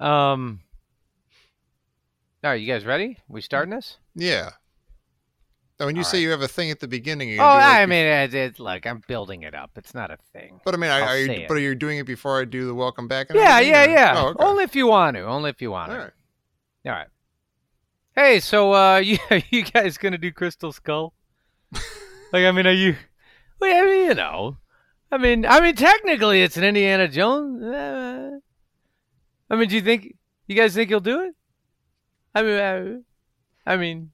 [0.00, 0.60] Um.
[2.42, 3.18] All right, you guys ready?
[3.28, 3.96] We starting this?
[4.14, 4.50] Yeah.
[5.80, 6.22] Now, when you All say right.
[6.22, 8.58] you have a thing at the beginning, Oh, gonna do it I mean, it, it,
[8.60, 9.70] look, I'm building it up.
[9.76, 10.60] It's not a thing.
[10.64, 11.48] but I mean, are, you, it.
[11.48, 13.30] but are you doing it before I do the welcome back?
[13.30, 14.14] And Yeah, yeah, or- yeah.
[14.16, 14.44] Oh, okay.
[14.44, 15.24] Only if you want to.
[15.24, 16.02] Only if you want All to.
[16.04, 16.12] right.
[16.86, 17.06] All right.
[18.14, 19.18] Hey, so uh, you
[19.50, 21.12] you guys gonna do Crystal Skull?
[21.72, 22.94] like, I mean, are you?
[23.58, 24.58] Well, I mean, you know,
[25.10, 27.62] I mean, I mean, technically, it's an Indiana Jones.
[27.64, 28.30] Uh,
[29.50, 30.14] I mean, do you think
[30.46, 31.34] you guys think he'll do it?
[32.34, 32.98] I mean, uh,
[33.66, 34.10] I mean,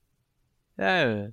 [0.79, 1.29] uh,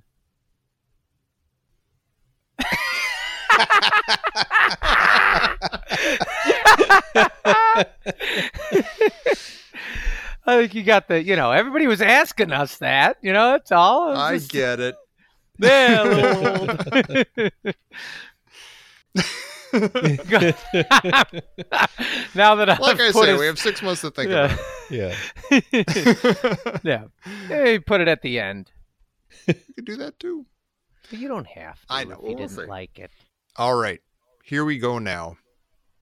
[10.46, 13.70] I think you got the, you know, everybody was asking us that, you know, that's
[13.72, 14.16] all.
[14.16, 14.94] I just- get it.
[15.60, 16.46] Yeah, a little
[17.56, 17.74] old.
[22.34, 24.56] now that I've like I put say, us- we have six months to think yeah.
[24.90, 25.14] yeah.
[26.64, 27.04] about yeah,
[27.48, 28.70] hey, put it at the end.
[29.46, 30.46] you could do that too.
[31.10, 32.66] But you don't have to I know, if you we'll didn't see.
[32.66, 33.10] like it.
[33.56, 34.00] All right.
[34.44, 35.36] Here we go now.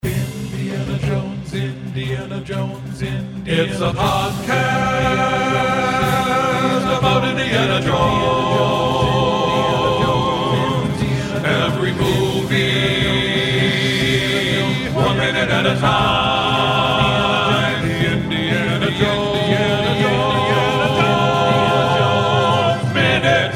[0.03, 4.77] Indiana Jones, Indiana Jones, Indiana It's a podcast
[6.97, 8.37] about Indiana Jones.
[11.45, 12.96] Every movie, one
[15.37, 17.85] minute at a time.
[17.85, 19.99] Indiana Jones, Indiana
[21.99, 23.53] Jones, minute.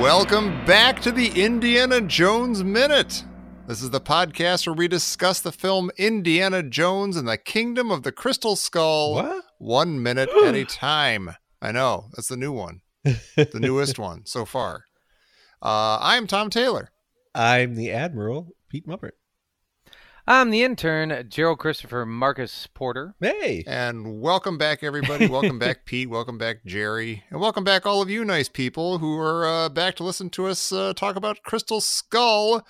[0.00, 3.24] Welcome back to the Indiana Jones Minute.
[3.66, 8.04] This is the podcast where we discuss the film Indiana Jones and the Kingdom of
[8.04, 9.44] the Crystal Skull What?
[9.58, 11.30] one minute at a time.
[11.60, 14.84] I know, that's the new one, the newest one so far.
[15.60, 16.92] Uh, I'm Tom Taylor.
[17.34, 19.12] I'm the Admiral, Pete Muppert.
[20.26, 23.14] I'm the intern, Gerald Christopher Marcus Porter.
[23.22, 23.64] Hey.
[23.66, 25.28] And welcome back, everybody.
[25.28, 26.10] welcome back, Pete.
[26.10, 27.24] Welcome back, Gerry.
[27.30, 30.44] And welcome back, all of you nice people who are uh, back to listen to
[30.44, 32.66] us uh, talk about Crystal Skull.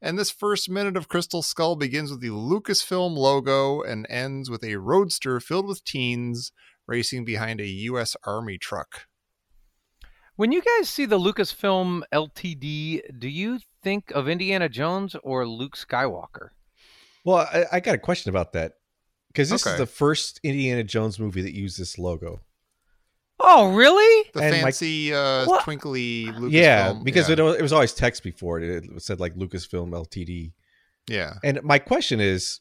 [0.00, 4.64] And this first minute of Crystal Skull begins with the Lucasfilm logo and ends with
[4.64, 6.52] a roadster filled with teens
[6.86, 8.16] racing behind a U.S.
[8.24, 9.08] Army truck.
[10.36, 15.76] When you guys see the Lucasfilm LTD, do you think of Indiana Jones or Luke
[15.76, 16.50] Skywalker?
[17.24, 18.74] Well, I, I got a question about that
[19.28, 19.72] because this Okay.
[19.74, 22.40] is the first Indiana Jones movie that used this logo.
[23.38, 24.30] Oh, really?
[24.34, 26.52] The And my- fancy, uh, twinkly Lucasfilm.
[26.52, 27.34] yeah, because yeah.
[27.34, 28.84] It, it was always text before it.
[28.84, 30.52] It said like Lucasfilm Ltd.
[31.08, 31.34] yeah.
[31.44, 32.60] And my question is,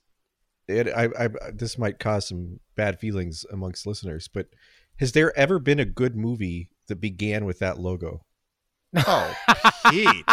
[0.67, 4.47] it, I, I, this might cause some bad feelings amongst listeners, but
[4.99, 8.23] has there ever been a good movie that began with that logo?
[8.95, 9.35] Oh,
[9.89, 10.25] Pete.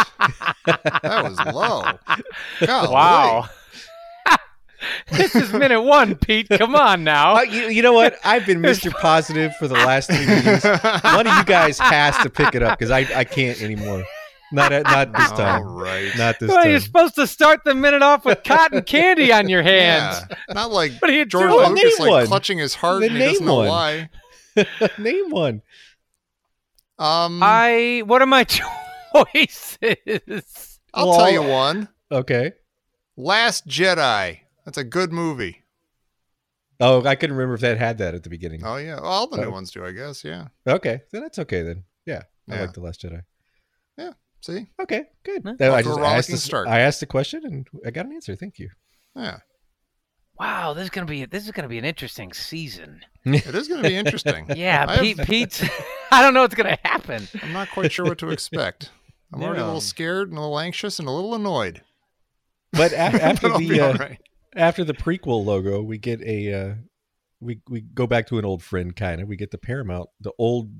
[0.65, 1.83] that was low.
[2.65, 2.87] Golly.
[2.93, 3.49] Wow.
[5.11, 6.47] this is minute one, Pete.
[6.49, 7.35] Come on now.
[7.37, 8.15] Uh, you, you know what?
[8.23, 8.91] I've been Mr.
[8.91, 10.63] Positive for the last three meetings.
[10.63, 14.03] One of you guys has to pick it up because I, I can't anymore.
[14.51, 15.63] Not at, not this time.
[15.65, 16.09] right.
[16.17, 19.61] Not this well, you're supposed to start the minute off with cotton candy on your
[19.61, 20.21] hands.
[20.29, 21.69] Yeah, not like What are you George doing?
[21.73, 22.27] Lucas Name like one.
[22.27, 23.67] clutching his heart Then and he doesn't name know one.
[23.67, 24.09] why.
[24.97, 25.61] Name one.
[26.99, 28.03] Um, I.
[28.05, 28.43] What are my
[29.13, 30.79] choices?
[30.93, 31.89] I'll Well, tell you one.
[32.11, 32.53] Okay.
[33.15, 34.39] Last Jedi.
[34.65, 35.63] That's a good movie.
[36.79, 38.61] Oh, I couldn't remember if that had that at the beginning.
[38.63, 39.49] Oh yeah, well, all the new Oh.
[39.51, 40.23] ones do, I guess.
[40.23, 40.49] Yeah.
[40.67, 41.83] Okay, then that's okay then.
[42.05, 42.61] Yeah, I Yeah.
[42.61, 43.21] like the Last Jedi.
[43.97, 44.11] Yeah.
[44.41, 44.67] See.
[44.79, 45.41] Okay, good.
[45.43, 45.55] Huh?
[45.57, 46.67] Then I a just asked the, start.
[46.67, 48.35] I asked the question and I got an answer.
[48.35, 48.69] Thank you.
[49.15, 49.39] Yeah.
[50.39, 53.01] Wow, this is gonna be this is gonna be an interesting season.
[53.25, 54.45] It is going to be interesting.
[54.55, 55.17] Yeah, I have- Pete.
[55.27, 55.63] Pete's.
[56.11, 57.27] I don't know what's gonna happen.
[57.43, 58.89] I'm not quite sure what to expect.
[59.33, 61.81] I'm already a little scared and a little anxious and a little annoyed.
[62.71, 64.19] But a- after But the uh, all right.
[64.55, 66.73] after the prequel logo, we get a uh,
[67.41, 69.27] we we go back to an old friend kind of.
[69.27, 70.71] We get the Paramount, the old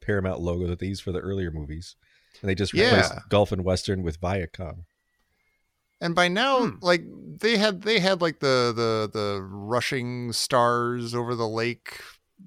[0.00, 1.94] Paramount logo that they used for the earlier movies,
[2.40, 3.20] and they just replaced Yeah.
[3.28, 4.84] Gulf and Western with Viacom.
[6.02, 6.76] And by now, Hmm.
[6.82, 7.02] like
[7.40, 12.00] they had they had like the the the rushing stars over the lake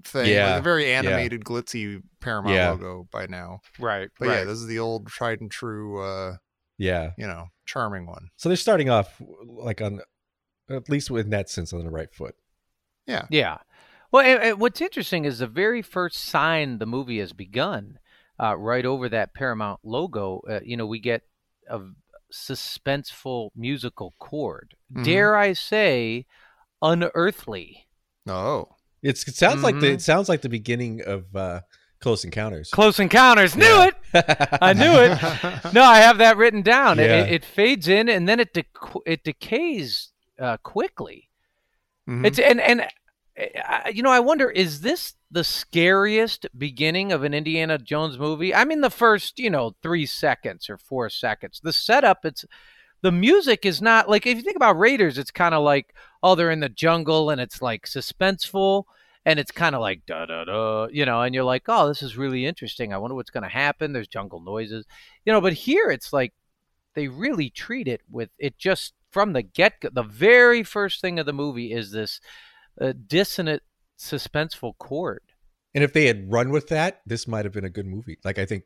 [0.03, 0.27] thing.
[0.31, 2.71] Yeah, Like a very animated, glitzy Paramount Yeah.
[2.71, 3.61] logo by now.
[3.79, 4.09] Right.
[4.19, 6.35] But yeah, this is the old tried and true uh,
[6.77, 8.29] Yeah, you know, charming one.
[8.35, 10.01] so they're starting off like on
[10.69, 12.35] at least in that sense on the right foot.
[13.07, 13.25] Yeah.
[13.29, 13.57] Yeah.
[14.11, 17.99] Well, and, and what's interesting is the very first sign the movie has begun,
[18.39, 20.41] uh, right over that Paramount logo.
[20.49, 21.21] Uh, you know, we get
[21.69, 21.79] a
[22.33, 24.75] suspenseful musical chord.
[24.93, 25.03] Mhm.
[25.05, 26.25] Dare I say,
[26.81, 27.87] unearthly.
[28.27, 28.69] Oh.
[29.03, 29.93] It's, it sounds like the Mhm.
[29.95, 31.61] it sounds like the beginning of uh,
[31.99, 32.69] Close Encounters.
[32.71, 33.55] Close Encounters.
[33.55, 33.89] Knew Yeah.
[34.13, 34.37] it.
[34.61, 35.73] I knew it.
[35.73, 36.99] No, I have that written down.
[36.99, 37.23] It- Yeah.
[37.25, 41.29] It, it fades in and then it dec- it decays uh, quickly.
[42.09, 42.25] Mhm.
[42.25, 42.87] It's and and
[43.93, 48.55] you know, I wonder is this the scariest beginning of an Indiana Jones movie?
[48.55, 51.59] I mean, the first you know three seconds or four seconds.
[51.63, 52.45] The setup, it's
[53.01, 55.93] the music is not like if you think about Raiders, it's kind of like
[56.23, 58.85] oh they're in the jungle and it's like suspenseful
[59.25, 62.01] and it's kind of like da da da, you know, and you're like oh this
[62.01, 62.93] is really interesting.
[62.93, 63.91] I wonder what's going to happen.
[63.91, 64.85] There's jungle noises,
[65.25, 66.33] you know, but here it's like
[66.93, 71.25] they really treat it with it just from the get the very first thing of
[71.25, 72.19] the movie is this
[72.79, 73.63] uh, dissonant
[73.97, 75.21] suspenseful chord
[75.73, 78.17] And if they had run with that, this might have been a good movie.
[78.23, 78.63] Like I think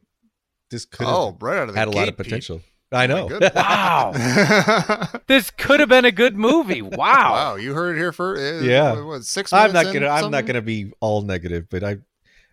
[0.71, 2.25] this could have oh, right out of the had a lot gate, of Pete.
[2.25, 2.61] potential.
[2.91, 3.27] I know.
[3.27, 3.53] goodness.
[3.55, 8.11] wow wow, this could have been a good movie wow, Wow, you heard it here
[8.11, 8.65] first.
[8.65, 8.93] Yeah.
[8.93, 9.53] what, what, six.
[9.53, 10.07] I'm not gonna.
[10.07, 10.31] I'm something?
[10.31, 11.97] not gonna be all negative, but I,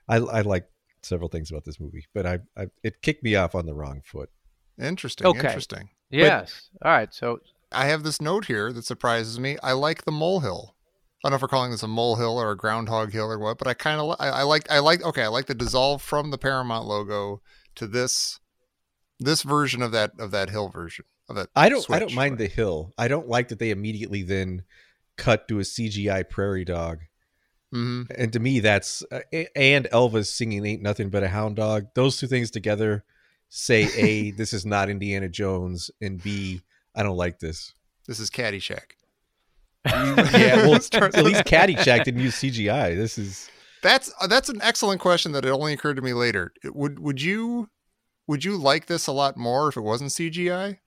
[0.09, 0.69] I, I like
[1.03, 4.03] several things about this movie, but I, I, it kicked me off on the wrong
[4.05, 4.29] foot.
[4.79, 5.27] Interesting.
[5.27, 5.39] Okay.
[5.39, 5.89] Interesting.
[6.11, 7.41] yes all right so
[7.73, 9.57] I have this note here that surprises me.
[9.63, 10.76] I like the molehill.
[11.25, 13.59] I don't know if we're calling this a molehill or a groundhog hill or what,
[13.59, 16.31] but I kind of I, I like I like okay I like the dissolve from
[16.31, 17.41] the Paramount logo
[17.77, 18.39] to this
[19.19, 21.49] this version of that of that hill version of that.
[21.57, 21.89] I don't.
[21.91, 22.17] I don't switch.
[22.17, 22.93] mind the hill.
[22.99, 24.63] I don't like that they immediately then
[25.17, 27.01] cut to a CGI prairie dog.
[27.75, 28.11] Mhm.
[28.17, 32.17] And to me, that's uh, and Elvis singing "Ain't Nothing But a Hound Dog." Those
[32.17, 33.05] two things together
[33.49, 36.61] say a this is not Indiana Jones, and b
[36.95, 37.73] I don't like this.
[38.07, 38.93] This is Caddyshack.
[40.39, 42.97] Yeah, well, at least Caddyshack didn't use CGI.
[42.97, 43.49] This is
[43.83, 46.53] That's uh, that's an excellent question that it only occurred to me later.
[46.65, 47.69] Would would you
[48.27, 50.79] would you like this a lot more if it wasn't CGI,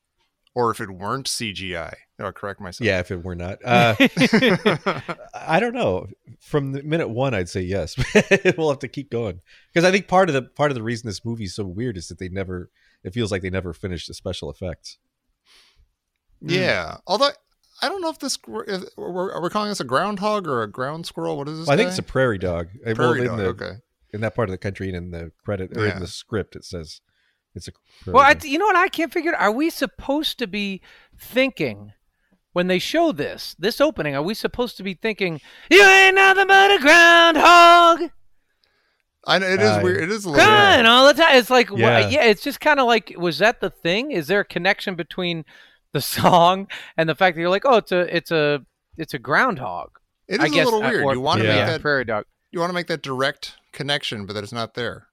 [0.53, 1.93] or if it weren't CGI?
[2.19, 2.85] I'll correct myself.
[2.85, 2.99] yeah.
[2.99, 3.95] If it were not, uh,
[5.33, 6.07] I don't know.
[6.41, 7.95] From the minute one, I'd say yes.
[8.57, 9.39] we'll have to keep going
[9.73, 12.09] because I think part of the part of the reason this movie's so weird is
[12.09, 12.69] that they never.
[13.03, 14.97] It feels like they never finished the special effects.
[16.41, 16.97] Yeah.
[17.07, 17.29] Although
[17.81, 18.37] I don't know if this
[18.67, 21.37] if, we're, are we calling this a groundhog or a ground squirrel?
[21.37, 21.67] What is this?
[21.67, 22.67] Well, I think it's a prairie dog.
[22.85, 23.37] Well, prairie in dog.
[23.37, 23.71] the- okay.
[24.13, 25.93] in that part of the country and in the credit or Yeah.
[25.95, 27.01] in the script it says
[27.55, 27.71] it's a
[28.03, 29.41] prairie well I, you know what i can't figure Out.
[29.41, 30.81] are we supposed to be
[31.17, 31.93] thinking
[32.53, 35.39] when they show this this opening are we supposed to be thinking
[35.69, 38.11] you ain't nothing but a groundhog
[39.27, 40.03] I know it is Uh, weird.
[40.03, 40.45] It is a little.
[40.45, 41.35] crying all the time.
[41.35, 41.99] It's like, yeah.
[41.99, 42.07] Yeah.
[42.09, 44.11] yeah, it's just kind of like, was that the thing?
[44.11, 45.43] Is there a connection between
[45.93, 48.65] the song and the fact that you're like, oh, it's a, it's a,
[48.97, 49.89] it's a groundhog?
[50.27, 51.03] It I guess, a little uh, weird.
[51.03, 51.55] or- you want to Yeah.
[51.57, 51.81] make that.
[51.81, 52.25] prairie dog.
[52.51, 55.07] You want to make that direct connection, but that it's not there.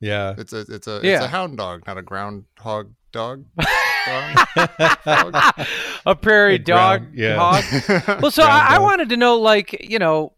[0.00, 0.60] yeah It's a.
[0.60, 0.96] It's a.
[0.96, 1.24] It's Yeah.
[1.24, 3.44] a hound dog, not a groundhog dog.
[4.06, 4.36] dog.
[6.06, 7.36] a prairie A dog ground- yeah.
[7.36, 8.20] hog.
[8.22, 10.32] Well, so I, I wanted to know, like, you know,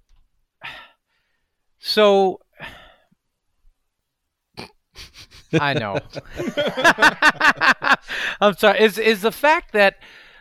[1.79, 2.41] so
[5.61, 5.99] I know.
[8.41, 8.81] I'm sorry.
[8.81, 9.97] Is is the fact that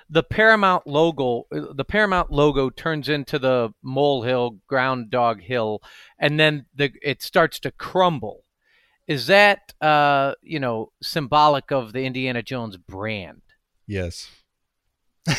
[0.09, 5.81] the Paramount logo, the Paramount logo, turns into the molehill, ground dog hill,
[6.19, 8.43] and then the it starts to crumble?
[9.07, 13.41] Is that uh, you know symbolic of the Indiana Jones brand?
[13.85, 14.42] yes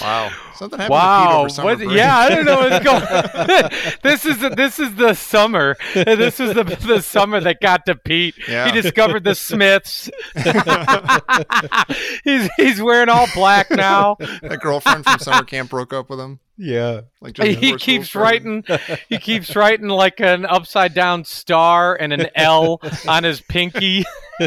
[0.00, 0.30] wow.
[0.54, 1.48] Something happened to Pete Wow!
[1.48, 3.02] summer What, yeah, I don't know what's going.
[4.02, 5.76] this is this is the summer.
[5.94, 8.36] This is the the summer that got to Pete.
[8.48, 8.66] Yeah.
[8.66, 10.08] He discovered the Smiths.
[12.22, 14.16] he's he's wearing all black now.
[14.20, 16.38] that girlfriend from summer camp broke up with him.
[16.58, 18.64] Yeah Like just He keeps writing.
[19.08, 24.04] He keeps writing like an upside down star and an L on his pinky.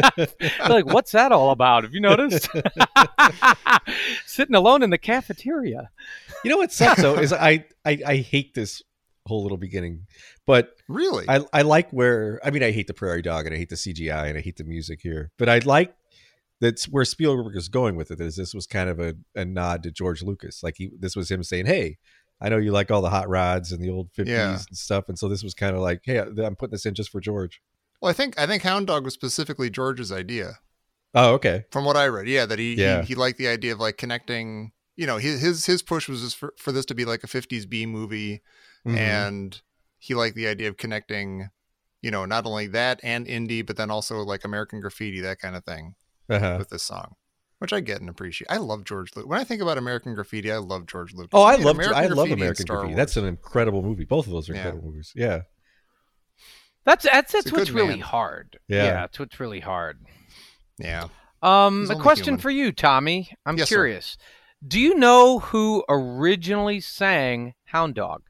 [0.68, 1.84] like, what's that all about?
[1.84, 2.48] Have you noticed?
[4.26, 5.90] Sitting alone in the cafeteria.
[6.44, 8.82] you know what sucks though is I, I i hate this
[9.26, 10.06] whole little beginning
[10.46, 11.26] but Really?
[11.28, 13.76] i i like where i mean i hate the prairie dog and i hate the
[13.76, 15.94] cgi and i hate the music here but i like
[16.60, 19.82] that's where spielberg is going with it is this was kind of a, a nod
[19.82, 21.96] to george lucas like he this was him saying hey
[22.40, 24.50] i know you like all the hot rods and the old 50s Yeah.
[24.68, 27.10] and stuff and so this was kind of like hey i'm putting this in just
[27.10, 27.60] for george
[28.02, 30.60] well, I think I think Hound Dog was specifically George's idea.
[31.14, 32.28] oh okay from what I read.
[32.28, 33.02] Yeah, that he Yeah.
[33.02, 34.72] he, he liked the idea of like connecting.
[34.96, 37.26] You know, his his his push was just for, for this to be like a
[37.26, 38.40] '50s B movie,
[38.86, 38.96] Mhm.
[38.96, 39.62] and
[39.98, 41.50] he liked the idea of connecting.
[42.00, 45.54] You know, not only that and indie, but then also like American Graffiti, that kind
[45.54, 45.94] of thing,
[46.30, 46.56] uh-huh.
[46.58, 47.14] with this song,
[47.58, 48.48] which I get and appreciate.
[48.50, 49.28] I love George Lucas.
[49.28, 51.30] When I think about American Graffiti, I love George Lucas.
[51.32, 52.86] Oh, I He did love American I love Graffiti American Graffiti.
[52.88, 52.96] Wars.
[52.96, 54.04] That's an incredible movie.
[54.04, 54.58] Both of those are Yeah.
[54.60, 55.12] incredible movies.
[55.14, 55.42] Yeah.
[56.86, 58.00] That's that's that's what's really man.
[58.00, 58.58] hard.
[58.68, 58.84] Yeah.
[58.84, 59.98] yeah, that's what's really hard.
[60.78, 61.08] yeah.
[61.42, 62.40] Um, He's a question human.
[62.40, 63.30] for you, Tommy.
[63.46, 63.76] I'm Yes, sir.
[63.76, 64.16] curious.
[64.66, 68.22] Do you know who originally sang Hound Dog?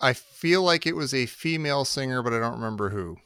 [0.00, 3.16] I feel like it was a female singer, but I don't remember who.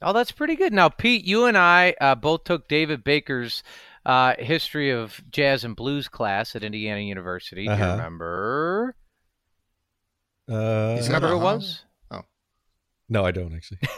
[0.00, 0.72] Oh, that's pretty good.
[0.72, 3.62] Now, Pete, you and I uh, both took David Baker's
[4.06, 7.64] uh, history of jazz and blues class at Indiana University.
[7.66, 7.92] Do you Uh-huh.
[7.92, 8.94] remember?
[10.48, 11.56] Uh, He's Remember who it uh-huh.
[11.56, 11.84] was?
[13.08, 13.78] no, I don't actually.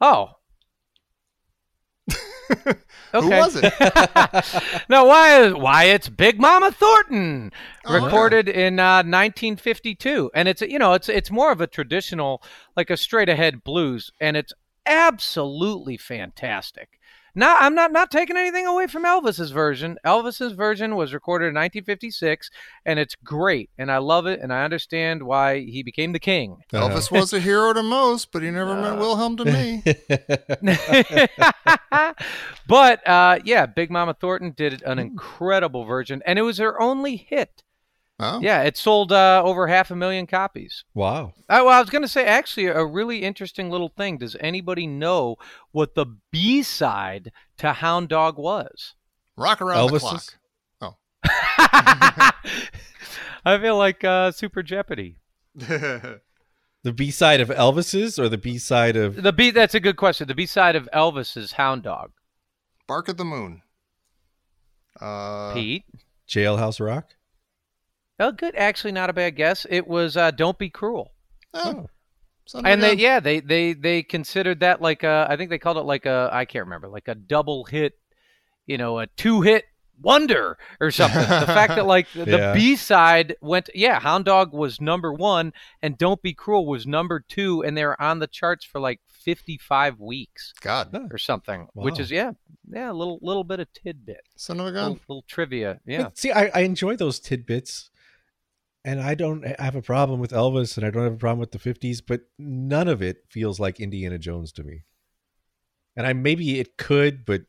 [0.00, 0.32] Oh.
[2.66, 2.74] okay.
[3.12, 3.72] Who was it?
[4.90, 5.50] no, why?
[5.52, 7.50] Why it's Big Mama Thornton,
[7.86, 8.04] Oh, okay.
[8.04, 12.42] recorded in uh, 1952, and it's you know it's it's more of a traditional,
[12.76, 14.52] like a straight ahead blues, and it's
[14.86, 16.98] absolutely fantastic.
[17.38, 19.98] Now, I'm not not taking anything away from Elvis's version.
[20.06, 22.50] Elvis's version was recorded in 1956,
[22.86, 26.56] and it's great, and I love it, and I understand why he became the king.
[26.72, 26.88] Uh-huh.
[26.88, 29.82] Elvis was a hero to most, but he never meant Wilhelm to me.
[32.66, 37.16] but uh, yeah, Big Mama Thornton did an incredible version, and it was her only
[37.16, 37.62] hit.
[38.18, 40.84] Oh, Yeah, it sold uh, over half a million copies.
[40.94, 41.34] wow.
[41.48, 44.16] Uh, well, I was going to say, actually, a really interesting little thing.
[44.18, 45.36] Does anybody know
[45.72, 48.94] what the B side to Hound Dog was?
[49.36, 50.36] rock around the Elvis's?
[50.80, 50.94] Oh.
[53.44, 55.16] I feel like uh, Super Jeopardy.
[56.82, 59.50] The B side of Elvis's or the B side of The B.
[59.50, 60.28] That's a good question.
[60.28, 62.12] The B side of Elvis's Hound Dog.
[62.86, 63.62] Bark at the Moon.
[65.00, 65.84] Uh, Pete.
[66.28, 67.16] Jailhouse Rock?
[68.18, 68.54] Oh, good.
[68.56, 69.66] Actually, not a bad guess.
[69.68, 71.12] It was uh, "Don't Be Cruel."
[71.54, 71.88] oh,
[72.46, 75.50] son of a and they yeah they they they considered that like a I think
[75.50, 77.98] they called it like a I can't remember like a double hit,
[78.66, 79.64] you know, a two hit
[80.02, 81.20] wonder or something.
[81.22, 82.52] the fact that like the, Yeah.
[82.54, 87.20] B side went yeah, Hound Dog was number one and Don't Be Cruel was number
[87.20, 91.08] two, and they were on the charts for like fifty five weeks God, Huh.
[91.10, 92.32] or something, which is yeah
[92.70, 95.00] yeah a little little bit of tidbit, son of a little, gun.
[95.08, 96.04] little trivia yeah.
[96.04, 97.90] But see, I, I enjoy those tidbits,
[98.86, 101.50] and I don't have a problem with Elvis, and I don't have a problem with
[101.50, 104.84] the '50s, but none of it feels like Indiana Jones to me.
[105.96, 107.42] And I maybe it could, but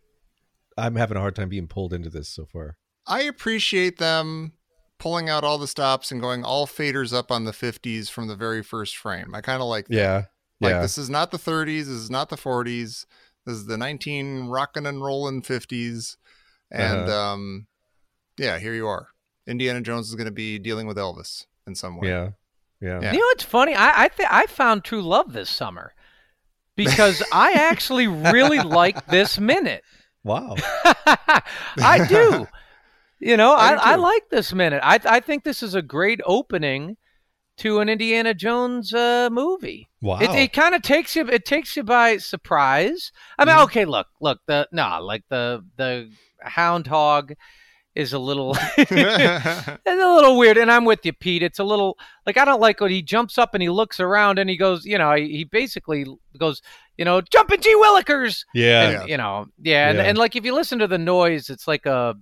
[0.77, 2.77] I'm having a hard time being pulled into this so far.
[3.05, 4.53] I appreciate them
[4.99, 8.35] pulling out all the stops and going all faders up on the 50s from the
[8.35, 9.35] very first frame.
[9.35, 9.95] I kind of like that.
[9.95, 10.23] Yeah,
[10.59, 13.05] Like yeah, this is not the 30s, this is not the 40s.
[13.45, 16.17] This is the 19 rockin' and rollin' 50s.
[16.71, 17.17] And Uh-huh.
[17.17, 17.67] um
[18.39, 19.09] yeah, here you are.
[19.47, 22.09] Indiana Jones is going to be dealing with Elvis in some way.
[22.09, 22.29] yeah,
[22.81, 22.99] yeah.
[23.01, 23.11] Yeah.
[23.13, 23.73] You know what's funny?
[23.75, 25.93] I I, th- I found true love this summer
[26.75, 29.83] because I actually really like this minute.
[30.23, 30.55] Wow.
[31.77, 32.47] I do.
[33.19, 34.81] You know, I I, I, like this minute.
[34.83, 36.97] I I think this is a great opening
[37.57, 39.87] to an Indiana Jones uh, movie.
[40.01, 40.19] Wow.
[40.19, 43.11] It, it kind of takes you it takes you by surprise.
[43.39, 43.63] I mean, Mhm.
[43.63, 46.11] okay, look, look, the no, like the the
[46.41, 47.33] hound hog
[47.97, 51.41] is a little it's a little weird and I'm with you Pete.
[51.43, 54.39] It's a little like I don't like when he jumps up and he looks around
[54.39, 56.05] and he goes, you know, he, he basically
[56.37, 56.61] goes,
[56.97, 58.81] you know, jumping G Willikers yeah.
[58.83, 59.05] and, Yeah.
[59.07, 60.03] you know, yeah, And, Yeah.
[60.05, 62.15] and like if you listen to the noise, it's like a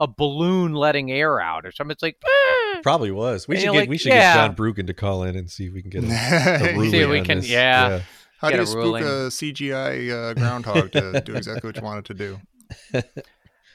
[0.00, 1.92] a balloon letting air out or something.
[1.92, 3.46] It's like "Eh." Probably was.
[3.46, 4.34] We And should get like, we should yeah.
[4.34, 6.64] get John Brugan to call in and see if we can get a, a How
[6.72, 7.48] ruling See if we can- this.
[7.48, 7.98] yeah.
[8.42, 9.04] do Get you a spook ruling.
[9.04, 13.02] a CGI uh, groundhog to do exactly what you want it to do?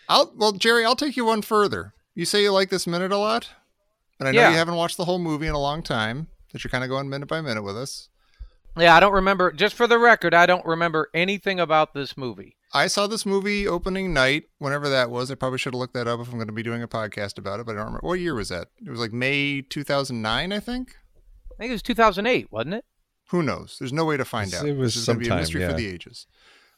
[0.10, 1.94] I'll well, Gerry, I'll take you one further.
[2.16, 3.50] You say you like this minute a lot,
[4.20, 4.50] and I know Yeah.
[4.52, 6.28] you haven't watched the whole movie in a long time.
[6.54, 8.10] That you're kind of going minute by minute with us.
[8.78, 9.52] Yeah, I don't remember.
[9.52, 12.56] Just for the record, I don't remember anything about this movie.
[12.74, 15.32] I saw this movie opening night, whenever that was.
[15.32, 17.38] I probably should have looked that up if I'm going to be doing a podcast
[17.38, 18.06] about it, but I don't remember.
[18.08, 18.68] What year was that?
[18.86, 20.96] It was like May 2009, I think.
[21.54, 22.86] I think it was 2008, wasn't it?
[23.30, 23.78] Who knows?
[23.80, 24.66] There's no way to find out.
[24.66, 25.70] It was This going to be a mystery yeah.
[25.70, 26.28] for the ages.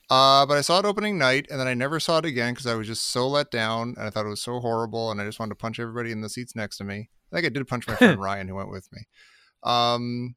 [0.09, 2.65] Uh, but I saw it opening night, and then I never saw it again because
[2.65, 5.25] I was just so let down, and I thought it was so horrible, and I
[5.25, 7.09] just wanted to punch everybody in the seats next to me.
[7.31, 9.01] I think I did punch my friend Ryan, who went with me.
[9.63, 10.35] Um,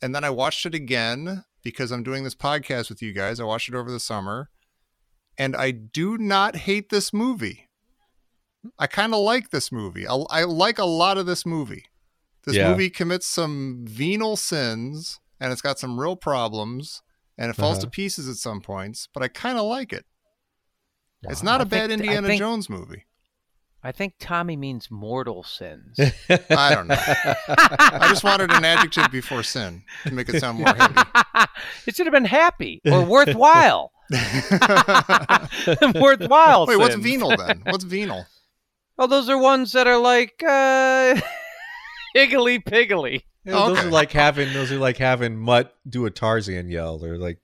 [0.00, 3.40] and then I watched it again because I'm doing this podcast with you guys.
[3.40, 4.50] I watched it over the summer,
[5.36, 7.68] and I do not hate this movie.
[8.78, 10.06] I kind of like this movie.
[10.06, 11.86] I, I like a lot of this movie.
[12.44, 12.70] This Yeah.
[12.70, 17.02] movie commits some venal sins, and it's got some real problems,
[17.38, 17.90] and it falls to Uh-huh.
[17.92, 19.08] pieces at some points.
[19.14, 20.04] But I kind of like it.
[21.22, 23.04] It's not a I bad think- Indiana think- Jones movie.
[23.80, 25.96] I think Tommy means mortal sins.
[26.50, 26.96] I don't know.
[26.98, 30.94] I just wanted an adjective before sin to make it sound more heavy.
[31.86, 33.92] it should have been happy or worthwhile.
[35.94, 36.66] worthwhile.
[36.66, 37.62] Wait, what's venal then?
[37.66, 38.26] What's venal?
[38.98, 41.20] Oh, those are ones that are like uh,
[42.14, 43.22] higgly piggly.
[43.44, 43.86] Yeah, Those Okay.
[43.88, 46.98] are like having those are like having Mutt do a Tarzan yell.
[46.98, 47.38] They're like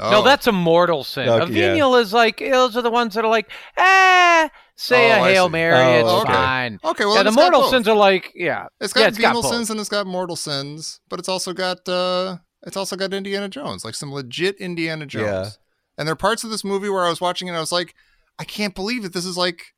[0.00, 1.28] Oh, No, that's a mortal sin.
[1.28, 1.68] Okay, a yeah.
[1.70, 5.32] venial is like those are the ones that are like, ah, say Oh, a I
[5.32, 5.48] hail.
[5.48, 6.32] Mary, Oh, it's okay.
[6.32, 6.78] fine.
[6.84, 7.04] okay.
[7.04, 7.70] Well, yeah, the mortal both.
[7.70, 11.00] sins are like, yeah, It's got yeah, it's got sins and it's got mortal sins,
[11.08, 15.24] but it's also got uh it's also got Indiana Jones, like some legit Indiana Jones.
[15.26, 15.50] Yeah.
[15.96, 17.72] And there are parts of this movie where I was watching it and I was
[17.72, 17.94] like,
[18.38, 19.74] I can't believe that this is like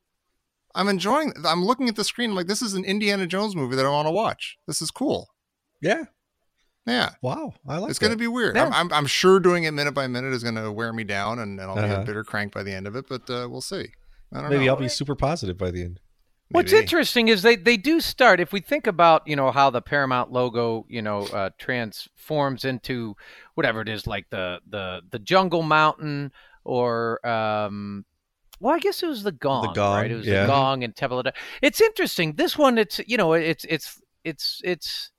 [0.75, 1.33] I'm enjoying.
[1.47, 3.89] I'm looking at the screen I'm like this is an Indiana Jones movie that I
[3.89, 4.59] want to watch.
[4.67, 5.30] This is cool.
[5.81, 6.05] Yeah.
[6.87, 7.53] Yeah, Wow.
[7.69, 8.57] I like it's going to be weird.
[8.57, 8.65] Yeah.
[8.67, 11.39] I'm, I'm, I'm sure doing it minute by minute is going to wear me down,
[11.39, 12.01] and, and I'll be Uh-huh.
[12.03, 13.07] a bitter crank by the end of it.
[13.09, 13.91] But uh, we'll see.
[14.33, 14.73] I don't Maybe know.
[14.73, 16.01] I'll be super positive by the end.
[16.53, 19.81] What's interesting is they, they do start if we think about you know how the
[19.81, 23.15] Paramount logo you know uh, transforms into
[23.55, 26.33] whatever it is like the the the Jungle Mountain
[26.65, 28.05] or um
[28.59, 30.43] well I guess it was the gong, the Gong, right it was yeah.
[30.43, 31.23] the gong and Temple.
[31.63, 35.13] It's interesting this one it's you know it's it's it's it's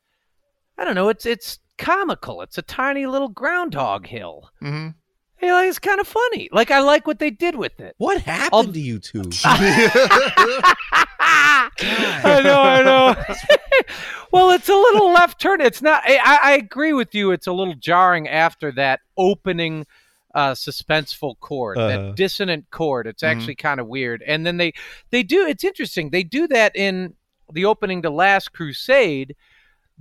[0.77, 4.93] I don't know it's it's comical it's a tiny little groundhog hill Mhm.
[5.41, 8.21] you know, it's kind of funny like I like what they did with it What
[8.21, 9.23] happened I'll- to you two?
[11.23, 13.15] I know, I know.
[14.31, 15.61] well, it's a little left turn.
[15.61, 16.01] It's not.
[16.05, 17.31] I, I- agree with you.
[17.31, 19.85] It's a little jarring after that opening
[20.33, 21.87] uh, suspenseful chord, Uh-huh.
[21.87, 23.05] that dissonant chord.
[23.07, 23.27] It's Mhm.
[23.27, 24.23] actually kind of weird.
[24.25, 24.73] And then they
[25.09, 25.45] they do.
[25.45, 26.09] It's interesting.
[26.09, 27.15] They do that in
[27.51, 29.35] the opening to Last Crusade.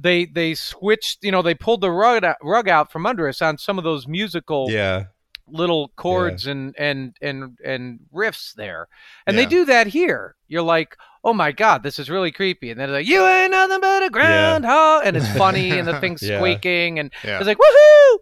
[0.00, 1.22] They they switched.
[1.22, 3.84] You know, they pulled the rug out, rug out from under us on some of
[3.84, 5.04] those musical yeah.
[5.46, 8.86] little chords and and and and riffs there
[9.26, 12.78] and they do that here you're like oh my god this is really creepy and
[12.78, 16.22] then they're like you ain't nothing but a groundhog and it's funny and the thing's
[16.22, 16.38] Yeah.
[16.38, 17.38] squeaking and Yeah.
[17.38, 18.18] it's like woohoo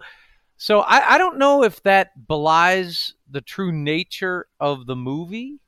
[0.57, 5.61] so I, I don't know if that belies the true nature of the movie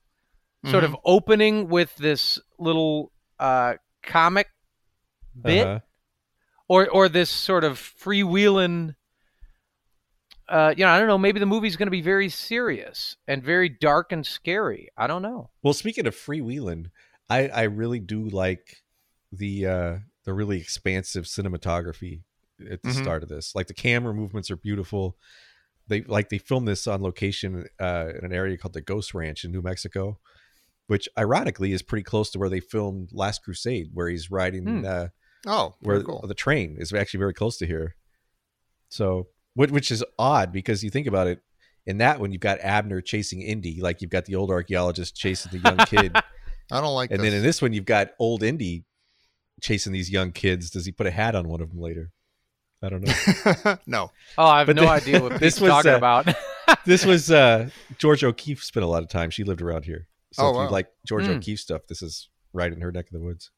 [0.66, 0.94] sort Mm-hmm.
[0.94, 4.48] of opening with this little uh comic
[5.40, 5.80] bit Uh-huh.
[6.70, 8.94] Or or this sort of freewheeling
[10.48, 13.42] uh you know i don't know maybe the movie's going to be very serious and
[13.42, 16.90] very dark and scary i don't know Well, speaking of freewheeling,
[17.28, 18.82] I I really do like
[19.32, 22.22] the uh the really expansive cinematography
[22.70, 23.02] at the Mhm.
[23.02, 23.54] start of this.
[23.54, 25.16] Like the camera movements are beautiful.
[25.88, 29.44] They like they filmed this on location uh in an area called the Ghost Ranch
[29.44, 30.18] in New Mexico,
[30.88, 34.84] which ironically is pretty close to where they filmed Last Crusade, where he's riding Hmm.
[34.84, 35.08] uh
[35.46, 36.24] Oh, where cool.
[36.26, 37.96] the train is actually very close to here.
[38.88, 41.40] So, which, which is odd because you think about it.
[41.86, 45.50] In that one, you've got Abner chasing Indy, like you've got the old archaeologist chasing
[45.52, 46.12] the young kid,
[46.72, 47.30] I don't like and this.
[47.30, 48.84] then in this one, you've got old Indy
[49.62, 50.70] chasing these young kids.
[50.70, 52.12] Does he put a hat on one of them later?
[52.82, 53.76] I don't know.
[53.86, 54.10] no.
[54.38, 56.28] oh i have But no the- idea what this this was, talking uh, about
[56.86, 59.30] this was uh, George O'Keeffe spent a lot of time.
[59.30, 61.32] She lived around here, so Oh, if you like George Hmm.
[61.32, 63.50] O'Keeffe stuff, this is right in her neck of the woods.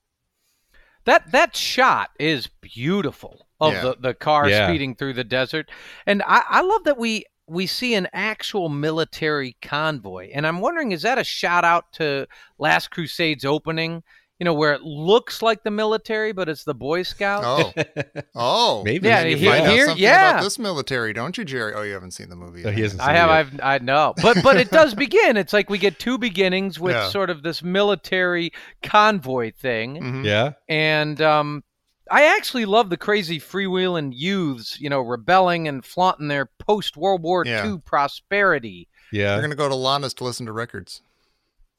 [1.05, 3.83] That that shot is beautiful of Yeah.
[3.83, 4.67] the, the car Yeah.
[4.67, 5.71] speeding through the desert
[6.07, 10.93] and I, I love that we we see an actual military convoy and i'm wondering
[10.93, 12.27] is that a shout out to
[12.59, 14.03] last crusade's opening
[14.43, 17.73] you know where it looks like the military but it's the boy scouts Oh,
[18.35, 19.07] oh, Maybe.
[19.07, 20.31] Yeah, you here- find out here- something yeah.
[20.33, 21.75] about this military, don't you, Gerry?
[21.75, 22.65] Oh, you haven't seen the movie.
[22.65, 23.53] Oh, he hasn't I seen it have.
[23.53, 23.65] yet.
[23.65, 23.83] I've.
[23.83, 24.15] I know.
[24.21, 25.37] But but it does begin.
[25.37, 27.09] It's like we get two beginnings with Yeah.
[27.11, 28.53] sort of this military
[28.83, 30.25] convoy thing, Mhm.
[30.25, 30.53] Yeah.
[30.69, 31.63] and um,
[32.11, 37.23] I actually love the crazy freewheeling youths, you know, rebelling and flaunting their post World
[37.23, 37.65] War Yeah.
[37.65, 38.89] II prosperity.
[39.13, 39.33] Yeah.
[39.35, 41.01] They're gonna go to Lana's to listen to records.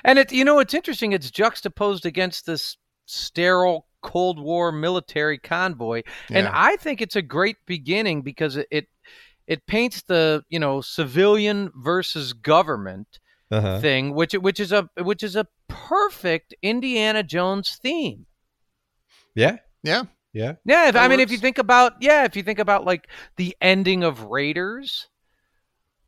[0.03, 1.11] and it, you know, it's interesting.
[1.11, 7.57] It's juxtaposed against this sterile Cold War military convoy, and I think it's a great
[7.65, 8.67] beginning because it.
[8.71, 8.87] it
[9.47, 13.79] it paints the you know civilian versus government Uh-huh.
[13.81, 18.27] thing, which which is a which is a perfect Indiana Jones theme.
[19.33, 19.57] Yeah.
[19.81, 20.03] Yeah.
[20.33, 20.53] Yeah.
[20.65, 23.09] Yeah, if, That I mean, if you think about yeah, if you think about like
[23.37, 25.08] the ending of Raiders,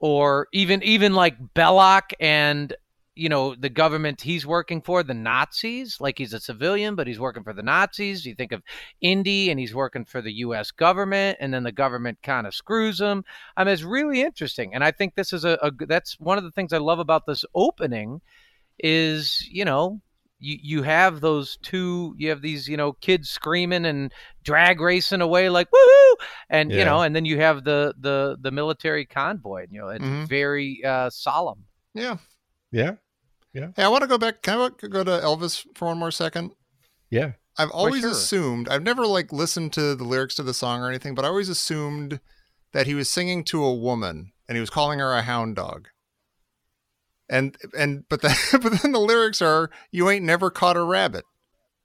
[0.01, 2.73] or even even like Belloq and
[3.13, 6.01] you know the government he's working for, the Nazis.
[6.01, 8.25] Like he's a civilian, but he's working for the Nazis.
[8.25, 8.63] You think of
[8.99, 10.71] Indy, and he's working for the U.S.
[10.71, 13.23] government, and then the government kind of screws him.
[13.55, 16.43] I mean, it's really interesting, and I think this is a, a that's one of
[16.43, 18.21] the things I love about this opening
[18.79, 20.01] is you know
[20.41, 24.11] you you have those two you have these you know kids screaming and
[24.43, 26.13] drag racing away like woohoo
[26.49, 30.03] and you know and then you have the the the military convoy you know it's
[30.03, 30.27] Mhm.
[30.27, 32.17] very uh solemn Yeah.
[32.71, 32.95] Yeah.
[33.53, 33.67] Yeah.
[33.75, 34.41] Hey, I want to go back.
[34.41, 36.51] Can I go to Elvis for one more second?
[37.09, 37.33] Yeah.
[37.57, 38.11] I've always sure.
[38.11, 41.27] assumed I've never like listened to the lyrics to the song or anything, but I
[41.27, 42.21] always assumed
[42.71, 45.89] that he was singing to a woman and he was calling her a hound dog.
[47.31, 51.23] And and but then but then the lyrics are you ain't never caught a rabbit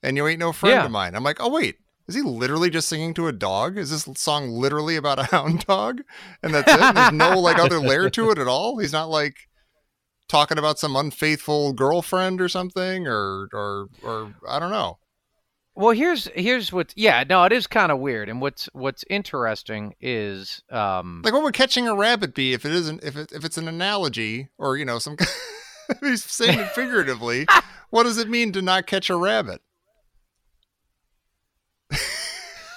[0.02, 0.84] and you ain't no friend Yeah.
[0.84, 1.14] of mine.
[1.14, 1.76] I'm like, "Oh wait,
[2.08, 3.78] is he literally just singing to a dog?
[3.78, 6.00] Is this song literally about a hound dog?"
[6.42, 6.80] And that's it.
[6.80, 8.78] And there's no like other layer to it at all.
[8.78, 9.36] He's not like
[10.28, 14.98] talking about some unfaithful girlfriend or something or or or I don't know.
[15.78, 19.94] Well, here's here's what's yeah no it is kind of weird and what's what's interesting
[20.00, 23.44] is um Like what would catching a rabbit be if it isn't if it, if
[23.44, 25.16] it's an analogy or you know some
[26.00, 27.46] he's saying it figuratively.
[27.90, 29.60] what does it mean to not catch a rabbit?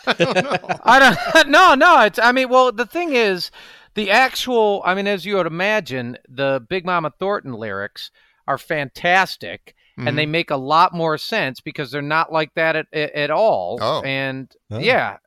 [0.06, 0.58] I don't know.
[0.84, 1.00] I
[1.34, 3.50] don't no no it's I mean well the thing is
[3.96, 8.12] the actual I mean as you would imagine the Big Mama Thornton lyrics
[8.46, 9.74] are fantastic
[10.08, 10.32] and they mm-hmm.
[10.32, 14.02] make a lot more sense because they're not like that at at, at all Oh.
[14.04, 14.80] and Oh.
[14.80, 15.18] yeah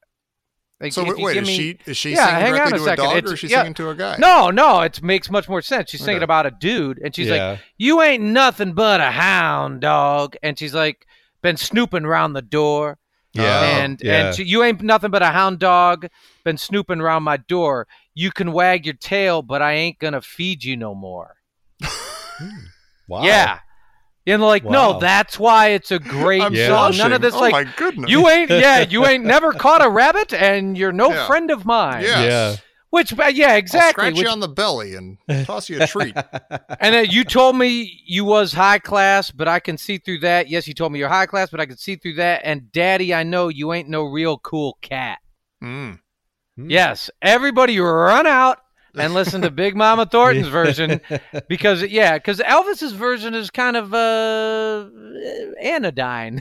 [0.80, 2.76] Like, So wait, you wait give is me- she is she Yeah, singing directly a
[2.78, 3.04] to a second.
[3.04, 3.58] dog or It's- is she yeah.
[3.58, 4.16] singing to a guy?
[4.18, 5.90] No, no, it makes much more sense.
[5.90, 6.24] She's singing Okay.
[6.24, 10.74] about a dude, and she's like, "You ain't nothing but a hound dog," and she's
[10.74, 11.06] like,
[11.40, 12.98] "Been snooping around the door,
[13.32, 13.42] yeah.
[13.61, 14.26] Oh, and yeah.
[14.26, 16.08] and she, you ain't nothing but a hound dog,
[16.44, 17.87] been snooping around my door.
[18.14, 21.37] You can wag your tail, but I ain't gonna feed you no more."
[22.38, 22.48] Hmm.
[23.08, 23.22] wow.
[23.24, 23.58] Yeah,
[24.26, 26.68] and like, no, that's why it's a great I'm Yeah.
[26.68, 26.96] song.
[26.96, 27.52] None of this oh like.
[27.52, 28.11] my goodness.
[28.11, 31.26] You ain't, yeah, you ain't never caught a rabbit, and you're no Yeah.
[31.26, 32.02] friend of mine.
[32.02, 32.20] Yes.
[32.24, 32.56] Yeah.
[32.90, 36.14] Which, uh, yeah, I'll scratch which- you on the belly and toss you a treat.
[36.80, 40.48] And then you told me you was high class, but I can see through that.
[40.50, 42.42] Yes, you told me you're high class, but I can see through that.
[42.44, 45.18] And daddy, I know you ain't no real cool cat.
[45.64, 46.00] Mm.
[46.58, 46.68] Hmm.
[46.70, 48.58] Yes, everybody run out
[48.96, 51.00] and listen to Big Mama Thornton's version
[51.48, 54.88] because yeah, because Elvis's version is kind of uh
[55.61, 56.40] anodyne.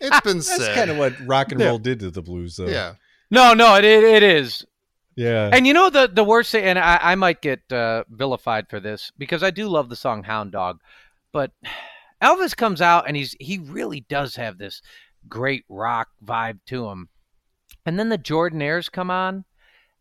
[0.00, 0.74] It's been That's said.
[0.74, 1.68] kind of what rock and Yeah.
[1.68, 2.66] roll did to the blues, though.
[2.66, 2.94] yeah.
[3.30, 4.64] No, no, it it, it is.
[5.16, 5.50] Yeah.
[5.52, 8.80] And you know the the worst thing, and I, I might get uh, vilified for
[8.80, 10.80] this because I do love the song Hound Dog,
[11.32, 11.52] but
[12.22, 14.80] Elvis comes out and he's he really does have this
[15.28, 17.08] great rock vibe to him,
[17.84, 19.44] and then the Jordanaires come on,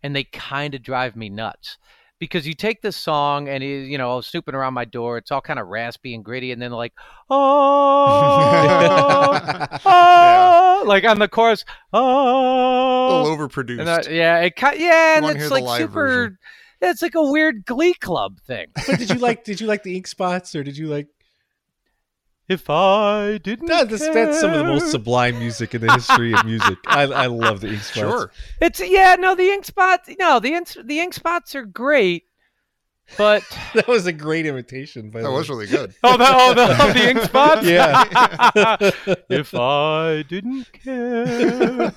[0.04, 1.78] and they kind of drive me nuts
[2.20, 5.42] because you take this song and he, you know snooping around my door, it's all
[5.42, 6.94] kind of raspy and gritty, and then like
[7.30, 8.08] oh.
[9.84, 12.00] Oh, like on the chorus, oh.
[12.00, 13.80] A oh, little overproduced.
[13.80, 14.80] and that, yeah, it cut.
[14.80, 15.94] Yeah, and it's like super.
[15.94, 16.38] version.
[16.82, 18.68] It's like a weird Glee Club thing.
[18.88, 19.44] but did you like?
[19.44, 21.08] Did you like the ink spots, or did you like?
[22.52, 26.34] If I didn't, No, that's, that's some of the most sublime music in the history
[26.34, 26.78] of music.
[26.86, 27.98] I, I love the ink spots.
[28.00, 28.32] sure.
[28.60, 30.10] It's yeah, no, the ink spots.
[30.20, 32.26] No, the ink, the ink spots are great,
[33.18, 35.12] but that was a great imitation.
[35.12, 35.56] By That the was way.
[35.56, 35.96] really good.
[36.04, 37.66] oh, the oh, the, oh, the ink spots.
[37.66, 38.78] Yeah.
[39.30, 41.94] if I didn't care,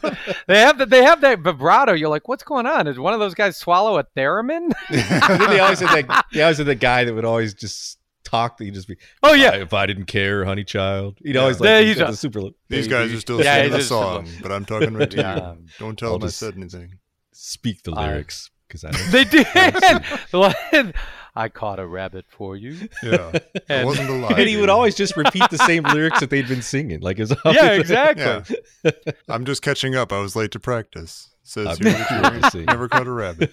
[0.46, 0.88] they have that.
[0.88, 1.94] They have that vibrato.
[1.94, 2.86] You're like, what's going on?
[2.86, 4.72] Is one of those guys swallow a theremin?
[4.88, 6.26] And then they always had that.
[6.32, 8.56] They always had the guy that would always just talk.
[8.58, 8.96] That he'd just be.
[9.22, 11.18] Oh yeah, if I didn't care, honey child.
[11.22, 11.40] He'd Yeah.
[11.42, 12.40] always Yeah, like he's the a- super.
[12.68, 15.52] These guys are still Yeah, singing the song, but I'm talking right to Yeah.
[15.52, 15.58] you.
[15.78, 16.98] Don't tell I'll them just- I said anything.
[17.32, 19.10] speak the I- lyrics because I don't.
[19.12, 19.46] they did.
[20.30, 20.94] The line
[21.36, 22.88] I caught a rabbit for you.
[23.02, 23.32] Yeah.
[23.34, 24.38] I And- wasn't alive.
[24.38, 27.00] and he would always just repeat the same lyrics that they'd been singing.
[27.00, 28.56] Like his Yeah, exactly.
[28.84, 28.90] Yeah.
[29.28, 30.12] I'm just catching up.
[30.12, 31.30] I was late to practice.
[31.46, 33.52] Says I'm here that you never caught a rabbit.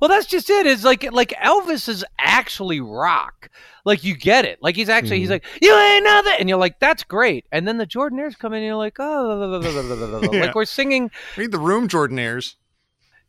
[0.00, 0.66] Well, that's just it.
[0.66, 0.70] it.
[0.72, 3.48] Is like like Elvis is actually rock.
[3.84, 4.58] Like you get it.
[4.62, 5.32] Like he's actually he's Mhm.
[5.32, 7.46] like you ain't nothing, and you're like that's great.
[7.52, 9.60] And then the Jordanaires come in, and you're like oh,
[10.32, 10.40] Yeah.
[10.46, 11.10] like we're singing.
[11.36, 12.54] Read the room, Jordanaires.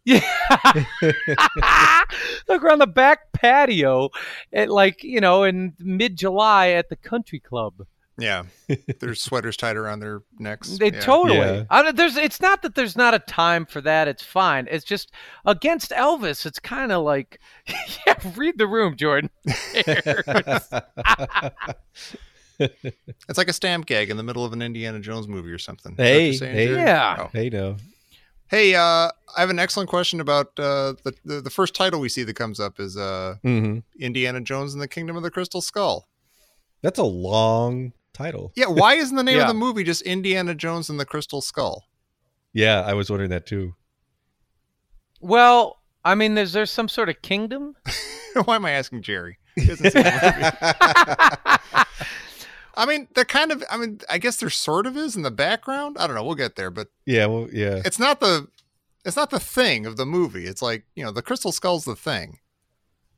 [0.05, 0.19] Yeah,
[1.01, 4.09] Look, we're on the back patio
[4.51, 7.85] at like you know in mid July at the country club.
[8.17, 8.43] Yeah.
[8.99, 10.77] Their sweaters tied around their necks.
[10.77, 10.99] They yeah.
[10.99, 11.39] totally.
[11.39, 11.63] Yeah.
[11.69, 12.15] I mean, there's.
[12.15, 14.07] It's not that there's not a time for that.
[14.07, 14.67] It's fine.
[14.69, 15.11] It's just
[15.45, 16.45] against Elvis.
[16.45, 17.39] It's kind of like,
[18.05, 18.15] yeah.
[18.35, 19.29] Read the room, Jordan.
[22.59, 25.93] It's like a stamp gag in the middle of an Indiana Jones movie or something.
[25.93, 26.67] Is that what Hey, you're saying, hey.
[26.67, 26.81] Gerry?
[26.81, 27.15] Yeah.
[27.19, 27.29] Oh.
[27.33, 27.77] hey, no.
[28.47, 28.79] Hey, uh,
[29.35, 32.35] I have an excellent question about uh, the, the the first title we see that
[32.35, 36.07] comes up is uh, hmm Indiana Jones and the Kingdom of the Crystal Skull.
[36.83, 38.51] That's a long title.
[38.55, 39.43] Yeah, why isn't the name Yeah.
[39.43, 41.85] of the movie just Indiana Jones and the Crystal Skull?
[42.53, 43.75] Yeah, I was wondering that too.
[45.19, 47.75] Well, I mean, there's there's some sort of kingdom.
[48.45, 49.37] why am I asking Gerry?
[49.55, 51.85] He hasn't seen the movie.
[52.75, 53.63] I mean, they're kind of.
[53.69, 55.97] I mean, I guess there sort of is in the background.
[55.99, 56.23] I don't know.
[56.23, 57.81] We'll get there, but yeah, well, yeah.
[57.85, 58.47] it's not the.
[59.05, 60.45] It's not the thing of the movie.
[60.45, 62.39] It's like you know, the Crystal Skull's the thing.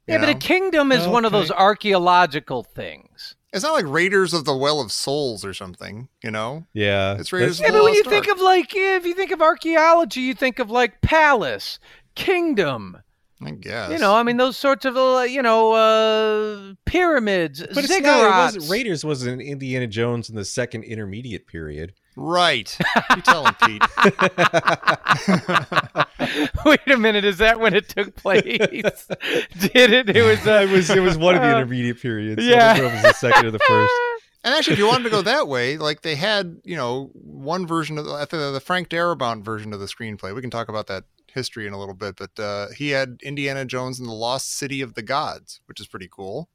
[0.08, 3.36] You Yeah, but a kingdom is one of those archaeological things.
[3.54, 6.10] it's not like Raiders of the Well of Souls or something.
[6.24, 7.18] You know, Yeah.
[7.18, 9.42] It's Raiders Yeah, of but when you Lost think of like, if you think of
[9.42, 11.80] archaeology, you think of like palace,
[12.16, 12.98] kingdom.
[13.46, 13.92] I guess.
[13.92, 18.02] You know, I mean, those sorts of uh, you know uh, pyramids, But it's ziggurats.
[18.04, 21.94] not, it wasn't, Raiders wasn't Indiana Jones in the second intermediate period.
[22.16, 22.78] Right.
[23.16, 23.82] You tell him, Pete.
[26.66, 28.44] Wait a minute, is that when it took place?
[28.44, 30.16] Did it?
[30.16, 30.48] It was.
[30.48, 32.44] Uh, it was it was one of the uh, intermediate periods.
[32.44, 32.72] yeah.
[32.72, 33.94] I don't know if it was the second or the first.
[34.46, 37.66] And actually, if you wanted to go that way, like they had, you know, one
[37.66, 40.36] version of the, the Frank Darabont version of the screenplay.
[40.36, 43.66] We can talk about that history in a little bit, but uh, he had Indiana
[43.66, 46.48] Jones and the Lost City of the Gods, which is pretty cool.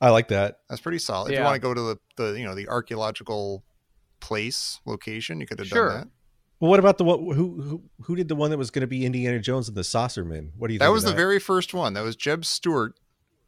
[0.00, 0.60] I like that.
[0.68, 1.32] That's pretty solid.
[1.32, 3.64] If you want to go to the, the you know the archaeological
[4.24, 5.88] place location, you could have Sure.
[5.88, 6.08] done that.
[6.60, 8.86] Well, what about the what, who who who did the one that was going to
[8.86, 10.50] be Indiana Jones and the Saucerman?
[10.56, 10.78] What do you?
[10.78, 11.92] That think was of the very first one.
[11.94, 12.94] That was Jeb Stuart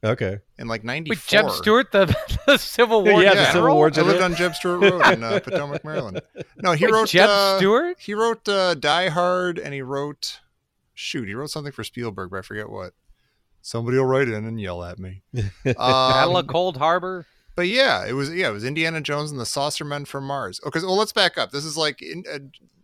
[0.05, 0.41] okay.
[0.59, 1.13] in like '94.
[1.17, 2.15] Wait, Jeb Stuart, the,
[2.47, 3.53] the Civil War Yeah, the?
[3.53, 6.21] Civil War I lived on Jeb Stuart Road in uh, Potomac, Maryland.
[6.63, 7.97] No, he Wait, wrote Jeb uh, Stuart.
[8.01, 10.41] He wrote uh, Die Hard, and he wrote
[10.93, 12.93] shoot, he wrote something for Spielberg, but I forget what.
[13.63, 15.23] Somebody will write in and yell at me.
[15.65, 17.27] Battle Um, of Cold Harbor.
[17.57, 20.61] But yeah, it was yeah, it was Indiana Jones and the Saucermen from Mars.
[20.65, 21.51] Okay, so well, let's back up.
[21.51, 22.39] This is like in, uh,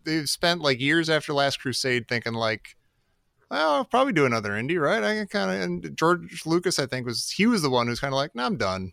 [0.04, 2.74] they've spent like years after Last Crusade thinking like,
[3.50, 5.04] well, I'll probably do another indie, right?
[5.04, 8.00] I can kind of and George Lucas, I think was he was the one who's
[8.00, 8.92] kind of like, no, I'm done.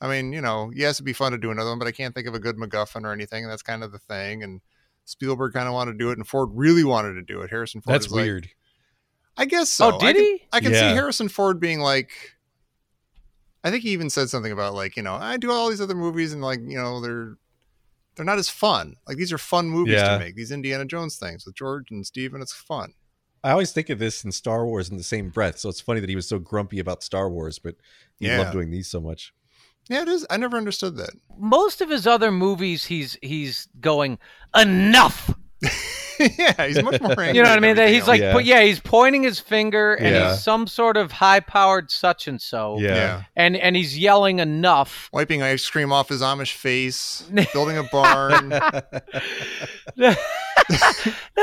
[0.00, 2.14] I mean, you know, yes, it'd be fun to do another one, but I can't
[2.14, 3.44] think of a good MacGuffin or anything.
[3.44, 4.42] And that's kind of the thing.
[4.42, 4.60] And
[5.06, 7.50] Spielberg kind of wanted to do it, and Ford really wanted to do it.
[7.50, 7.94] Harrison Ford.
[7.94, 8.48] That's was like, weird.
[9.36, 9.92] I guess so.
[9.92, 10.42] oh, I did can- he?
[10.52, 12.10] I can see Harrison Ford being like,
[13.64, 15.94] I think he even said something about like, you know, I do all these other
[15.94, 17.36] movies and like, you know, they're
[18.14, 18.94] they're not as fun.
[19.08, 20.10] Like these are fun movies Yeah.
[20.10, 20.36] to make.
[20.36, 22.92] These Indiana Jones things with George and Steve, and it's fun.
[23.42, 25.58] I always think of this in Star Wars in the same breath.
[25.58, 27.74] So it's funny that he was so grumpy about Star Wars, but
[28.18, 28.38] he Yeah.
[28.38, 29.32] loved doing these so much.
[29.88, 30.24] Yeah, it is.
[30.30, 31.10] I never understood that.
[31.36, 34.18] Most of his other movies, he's he's going
[34.56, 35.34] enough.
[36.38, 37.10] yeah, he's much more.
[37.12, 37.76] Angry You know what I mean?
[37.76, 38.32] That he's like, Yeah.
[38.32, 40.30] but yeah, he's pointing his finger, and Yeah.
[40.30, 42.94] he's some sort of high-powered such and so, Yeah.
[42.94, 43.22] yeah.
[43.36, 45.08] and and he's yelling enough.
[45.12, 47.22] Wiping ice cream off his Amish face,
[47.52, 48.48] building a barn.
[49.96, 50.14] no,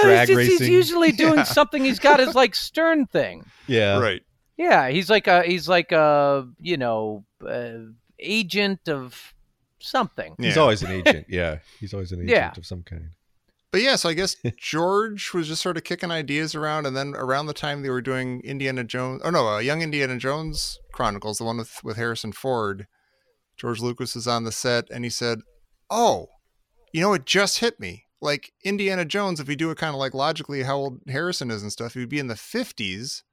[0.01, 1.43] Drag he's, just, he's usually doing Yeah.
[1.43, 1.84] something.
[1.84, 3.45] He's got his like stern thing.
[3.67, 3.99] yeah.
[3.99, 4.21] right.
[4.57, 7.73] Yeah, he's like a he's like a you know uh,
[8.19, 9.34] agent of
[9.79, 10.36] something.
[10.38, 11.25] He's always an agent.
[11.29, 11.60] Yeah.
[11.79, 12.51] He's always an agent Yeah.
[12.55, 13.10] of some kind.
[13.71, 17.13] But yeah, so I guess George was just sort of kicking ideas around, and then
[17.15, 21.38] around the time they were doing Indiana Jones, oh no, uh, Young Indiana Jones Chronicles,
[21.38, 22.88] the one with with Harrison Ford,
[23.57, 25.39] George Lucas is on the set, and he said,
[25.89, 26.27] "Oh,
[26.91, 28.05] you know, it just hit me.
[28.19, 31.63] Like Indiana Jones, if we do it kind of like logically how old Harrison is
[31.63, 33.23] and stuff, he would be in the fifties."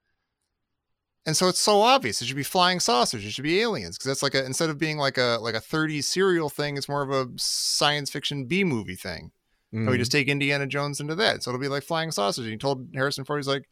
[1.26, 2.22] And so it's so obvious.
[2.22, 3.22] It should be flying saucers.
[3.22, 5.60] It should be aliens because that's like a instead of being like a like a
[5.60, 9.32] 30s serial thing, it's more of a science fiction B movie thing.
[9.72, 10.18] And we just mm-hmm.
[10.18, 11.42] take Indiana Jones into that.
[11.42, 12.44] So it'll be like flying sausage.
[12.44, 13.68] And he told Harrison Ford, he's like,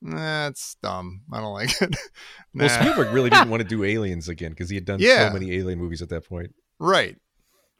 [0.00, 1.22] nah, it's dumb.
[1.32, 1.90] I don't like it.
[2.54, 2.66] nah.
[2.66, 5.28] Well, Spielberg really didn't want to do aliens again because he had done Yeah.
[5.28, 6.54] so many alien movies at that point.
[6.78, 7.16] Right.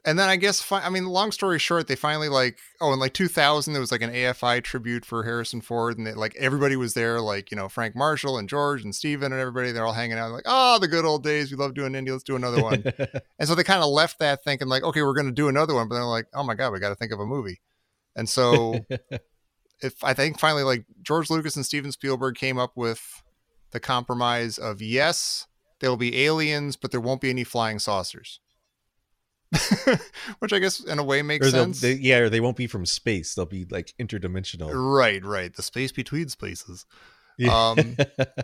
[0.04, 2.98] And then I guess, fi- I mean, long story short, they finally like, oh, in
[2.98, 5.98] like 2000, there was like an AFI tribute for Harrison Ford.
[5.98, 9.32] And they, like everybody was there, like, you know, Frank Marshall and George and Steven
[9.32, 9.72] and everybody.
[9.72, 11.50] They're all hanging out like, oh, the good old days.
[11.50, 12.10] We love doing indie.
[12.10, 12.84] Let's do another one.
[13.38, 15.74] And so they kind of left that thinking like, okay, we're going to do another
[15.74, 17.58] one, but they're like, oh my god, we got to think of a movie.
[18.14, 18.84] And so,
[19.82, 23.22] if I think finally like George Lucas and Steven Spielberg came up with
[23.70, 25.46] the compromise of yes,
[25.80, 28.40] there will be aliens, but there won't be any flying saucers.
[30.38, 31.80] Which I guess in a way makes or sense.
[31.80, 33.34] they, yeah, or they won't be from space.
[33.34, 34.70] They'll be like interdimensional.
[34.72, 35.54] Right, right.
[35.54, 36.86] The space between spaces.
[37.38, 37.70] Yeah.
[37.70, 37.96] Um,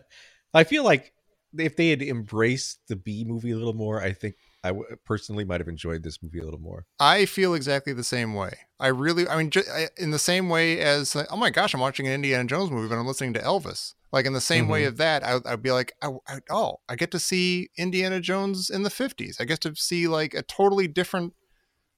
[0.54, 1.12] I feel like
[1.56, 5.44] if they had embraced the B movie a little more, I think I w- personally
[5.44, 6.86] might have enjoyed this movie a little more.
[6.98, 8.52] I feel exactly the same way.
[8.80, 11.80] I really, I mean, ju- I- in the same way as, oh my gosh, I'm
[11.80, 13.94] watching an Indiana Jones movie, but I'm listening to Elvis.
[14.16, 14.88] Like in the same way Mhm.
[14.88, 18.70] of that, I, I'd be like, I, I, oh, I get to see Indiana Jones
[18.70, 19.37] in the 50s.
[19.40, 21.35] I get to see like a totally different,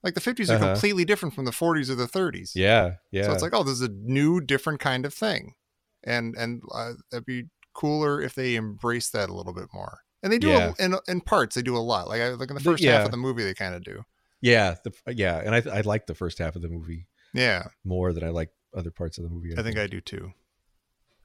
[0.02, 0.72] like the 50s are Uh-huh.
[0.72, 2.52] completely different from the 40s or the 30s.
[2.54, 3.22] Yeah, yeah.
[3.26, 5.54] So it's like, oh, this is a new, different kind of thing,
[6.02, 10.00] and and uh, that'd be cooler if they embrace that a little bit more.
[10.22, 10.72] And they do Yeah.
[10.78, 11.54] a, in in parts.
[11.54, 12.09] They do a lot.
[12.09, 14.04] Like I, like in the The- first half of the movie, they kind of do.
[14.40, 14.92] yeah, the,
[15.24, 18.31] yeah, and I I like the first half of the movie Yeah, more than I
[18.40, 19.50] like other parts of the movie.
[19.57, 20.33] I think I do too.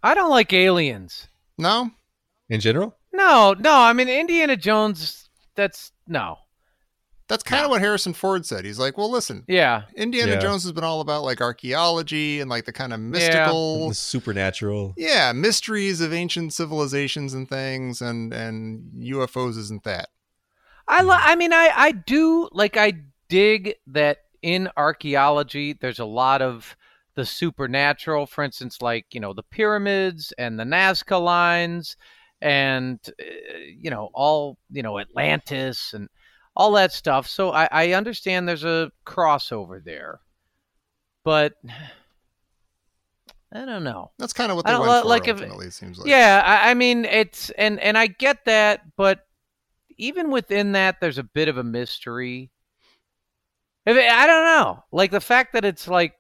[0.03, 1.27] I don't like aliens.
[1.57, 1.91] No,
[2.49, 2.95] in general.
[3.13, 3.73] No, no.
[3.73, 5.29] I mean Indiana Jones.
[5.55, 6.37] That's no.
[7.29, 8.65] that's kind of what Harrison Ford said.
[8.65, 10.39] He's like, well, listen, Yeah, Indiana Yeah.
[10.39, 13.89] Jones has been all about like archaeology and like the kind of mystical.
[13.89, 14.93] the supernatural.
[14.97, 20.09] Yeah, mysteries of ancient civilizations and things, and and UFOs isn't that.
[20.87, 22.93] I li- I mean I I do like I
[23.29, 26.75] dig that in archaeology there's a lot of
[27.15, 31.95] the supernatural for instance like you know the pyramids and the Nazca lines
[32.41, 33.23] and uh,
[33.80, 36.10] you know all you know Atlantis and
[36.56, 40.19] all that stuff so I I understand there's a crossover there
[41.23, 41.54] but
[43.54, 45.08] I don't know That's kind of what they went for.
[45.08, 46.10] like if- ultimately, it seems like.
[46.10, 49.19] yeah, I, I mean it's and and I get that, but
[49.97, 52.49] even within that, there's a bit of a mystery.
[53.86, 53.93] I
[54.26, 54.84] don't know.
[54.91, 56.13] Like the fact that it's like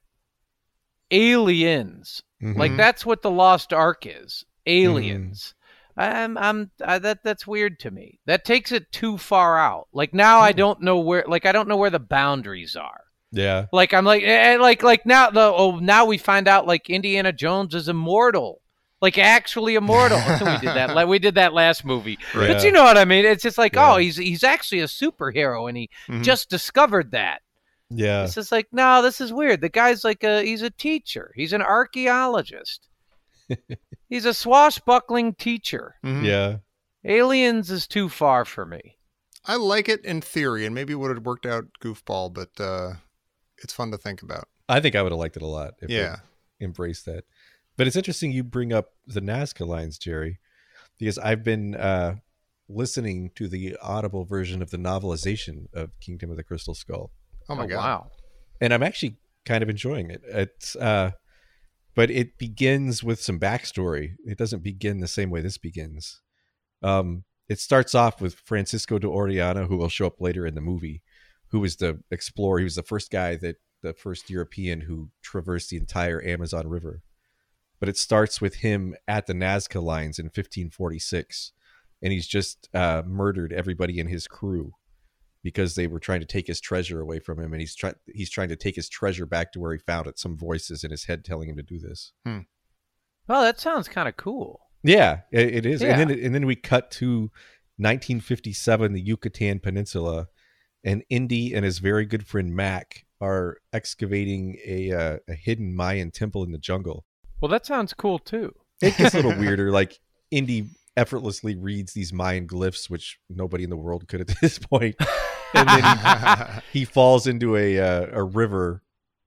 [1.13, 2.23] aliens.
[2.41, 2.77] Like Mhm.
[2.77, 4.43] that's what the Lost Ark is.
[4.67, 5.53] Aliens.
[5.95, 8.19] I'm I'm I, that that's weird to me.
[8.25, 9.87] That takes it too far out.
[9.93, 13.01] Like now I don't know where like I don't know where the boundaries are.
[13.31, 13.67] Yeah.
[13.71, 17.31] Like I'm like eh, like like now the oh now we find out like Indiana
[17.31, 18.59] Jones is immortal.
[19.01, 20.17] Like actually immortal.
[20.41, 20.95] we did that.
[20.95, 22.17] la- We did that last movie.
[22.33, 22.47] Right.
[22.49, 23.25] But you know what I mean?
[23.25, 23.93] It's just like, Yeah.
[23.93, 26.23] oh, he's he's actually a superhero and he Mhm.
[26.23, 27.41] just discovered that.
[27.95, 28.23] Yeah.
[28.23, 29.61] It's just like, no, this is weird.
[29.61, 31.31] The guy's like a he's a teacher.
[31.35, 32.87] He's an archaeologist.
[34.09, 35.95] he's a swashbuckling teacher.
[36.03, 36.23] Mhm.
[36.25, 36.57] Yeah.
[37.05, 38.97] Aliens is too far for me.
[39.45, 42.93] I like it in theory, and maybe it would have worked out goofball, but uh,
[43.61, 44.47] it's fun to think about.
[44.69, 46.17] I think I would have liked it a lot if Yeah.
[46.59, 47.25] they embraced that.
[47.75, 50.39] But it's interesting you bring up the Nazca lines, Gerry,
[50.97, 52.15] because I've been uh,
[52.69, 57.11] listening to the audible version of the novelization of Kingdom of the Crystal Skull.
[57.49, 57.77] Oh my god!
[57.77, 58.11] wow.
[58.61, 60.21] and I'm actually kind of enjoying it.
[60.27, 61.11] It's uh
[61.95, 64.15] but it begins with some backstory.
[64.25, 66.21] It doesn't begin the same way this begins.
[66.81, 70.61] Um it starts off with Francisco de Orellana, who will show up later in the
[70.61, 71.01] movie,
[71.47, 72.59] who was the explorer.
[72.59, 77.03] He was the first guy that the first European who traversed the entire Amazon River.
[77.79, 81.51] But it starts with him at the Nazca lines in 1546,
[82.01, 84.71] and he's just uh, murdered everybody in his crew
[85.43, 88.29] because they were trying to take his treasure away from him and he's trying he's
[88.29, 91.05] trying to take his treasure back to where he found it some voices in his
[91.05, 94.61] head telling him to do this Well, that sounds kind of cool.
[94.83, 95.99] yeah it, it is Yeah.
[95.99, 97.29] and then and then we cut to
[97.77, 100.27] 1957 the yucatan peninsula
[100.83, 106.11] and indy and his very good friend mac are excavating a uh, a hidden mayan
[106.11, 107.05] temple in the jungle
[107.41, 108.53] Well, that sounds cool too.
[108.81, 109.99] it gets a little weirder like
[110.31, 110.65] indy
[110.97, 114.95] effortlessly reads these mayan glyphs which nobody in the world could at this point
[115.67, 118.81] and then he, he falls into a uh, a river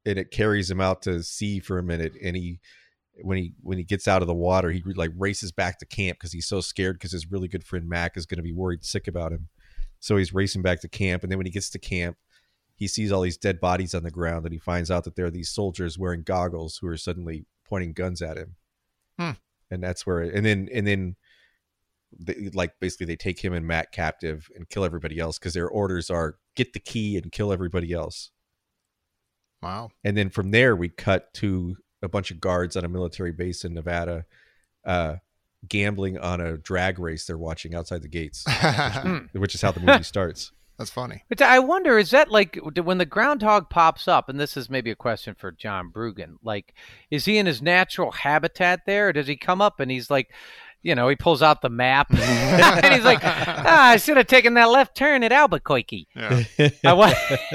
[0.05, 2.15] and it carries him out to sea for a minute.
[2.23, 2.61] And he
[3.23, 6.19] when he when he gets out of the water he like races back to camp
[6.19, 8.85] because he's so scared because his really good friend mac is going to be worried
[8.85, 9.49] sick about him.
[9.99, 11.23] So he's racing back to camp.
[11.23, 12.17] And then when he gets to camp
[12.77, 15.25] he sees all these dead bodies on the ground and he finds out that there
[15.25, 18.57] are these soldiers wearing goggles who are suddenly pointing guns at him.
[19.19, 19.31] Hmm.
[19.71, 21.17] and that's where and then and then
[22.19, 25.69] they, like basically they take him and Matt captive and kill everybody else because their
[25.69, 28.31] orders are get the key and kill everybody else.
[29.63, 29.91] wow.
[30.05, 33.65] And then from there we cut to a bunch of guards on a military base
[33.65, 34.25] in Nevada,
[34.85, 35.17] uh,
[35.69, 38.45] gambling on a drag race they're watching outside the gates,
[39.33, 40.53] which is how the movie starts.
[40.79, 41.25] That's funny.
[41.31, 44.91] But I wonder, is that like when the groundhog pops up, and this is maybe
[44.91, 46.75] a question for John Brugan, like,
[47.11, 50.35] is he in his natural habitat there, or does he come up and he's like,
[50.83, 54.55] you know, he pulls out the map and he's like, ah, I should have taken
[54.55, 56.07] that left turn at Albuquerque.
[56.15, 56.45] Yeah.
[56.85, 57.13] I wa-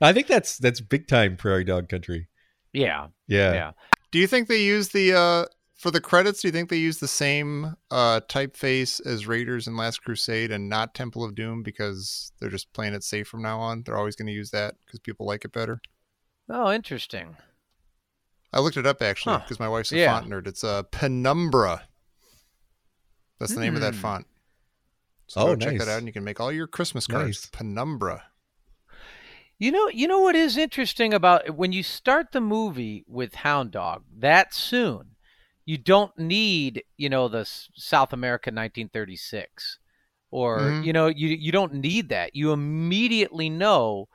[0.00, 2.28] I think that's that's big time prairie dog country.
[2.72, 3.52] yeah, Yeah.
[3.52, 3.70] yeah.
[4.10, 5.44] Do you think they use the uh
[5.76, 6.40] for the credits?
[6.42, 10.68] Do you think they use the same uh typeface as Raiders and Last Crusade and
[10.68, 13.82] not Temple of Doom because they're just playing it safe from now on?
[13.84, 15.80] They're always going to use that because people like it better.
[16.48, 17.36] Oh, interesting.
[18.52, 19.40] I looked it up actually Huh.
[19.40, 20.12] because my wife's a Yeah.
[20.20, 20.46] font nerd.
[20.46, 21.82] It's uh, Penumbra.
[23.44, 24.00] That's the name of that Hmm.
[24.00, 24.26] font.
[25.26, 25.84] So Oh, go check nice.
[25.84, 27.26] that out, and you can make all your Christmas cards.
[27.26, 27.46] Nice.
[27.46, 28.24] Penumbra.
[29.58, 33.70] You know, you know what is interesting about when you start the movie with Hound
[33.70, 35.14] Dog that soon,
[35.64, 39.78] you don't need, you know, the South America 1936
[40.30, 40.84] or Mhm.
[40.84, 42.34] you know, you you don't need that.
[42.34, 44.08] You immediately know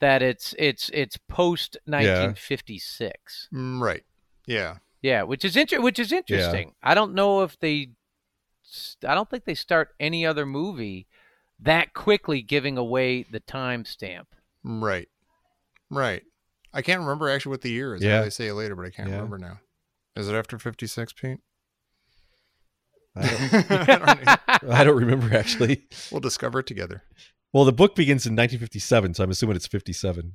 [0.00, 3.48] that it's it's it's post 1956.
[3.52, 4.04] Mm, right.
[4.46, 4.78] Yeah.
[5.00, 6.74] Yeah, which is inter- which is interesting.
[6.82, 7.88] I don't know if they s-
[9.06, 11.06] I don't think they start any other movie
[11.60, 14.26] that quickly giving away the timestamp.
[14.66, 15.08] Mm, right.
[15.90, 16.22] Right.
[16.72, 18.02] I can't remember actually what the year is.
[18.02, 18.16] I Yeah.
[18.18, 19.16] know they say it later, but I can't Yeah.
[19.16, 19.60] remember now.
[20.16, 21.38] Is it after 56, Pete?
[23.16, 23.84] I don't, I
[24.58, 24.70] don't.
[24.72, 25.86] I don't remember actually.
[26.10, 27.02] we'll discover it together.
[27.52, 30.32] Well, the book begins in 1957, so I'm assuming it's 57.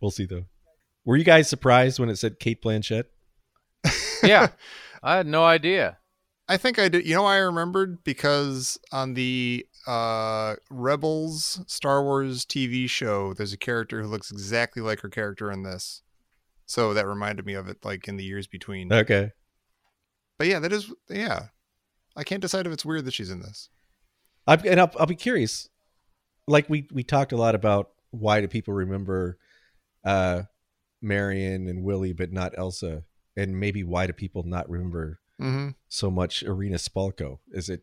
[0.00, 0.44] We'll see though.
[1.04, 3.04] Were you guys surprised when it said Cate Blanchett?
[4.22, 4.48] yeah.
[5.02, 5.98] I had no idea.
[6.50, 7.06] I think I did.
[7.06, 13.52] You know, why I remembered because on the uh, Rebels Star Wars TV show, there's
[13.52, 16.02] a character who looks exactly like her character in this.
[16.66, 18.92] So that reminded me of it, like in the years between.
[18.92, 19.30] Okay.
[20.38, 21.46] But yeah, that is yeah.
[22.16, 23.68] I can't decide if it's weird that she's in this.
[24.48, 25.68] I, and I'll, I'll be curious.
[26.48, 29.38] Like we we talked a lot about why do people remember
[30.04, 30.42] uh,
[31.00, 33.04] Marion and Willie, but not Elsa,
[33.36, 35.68] and maybe why do people not remember Mm-hmm.
[35.88, 37.38] so much Irina Spalko?
[37.52, 37.82] Is it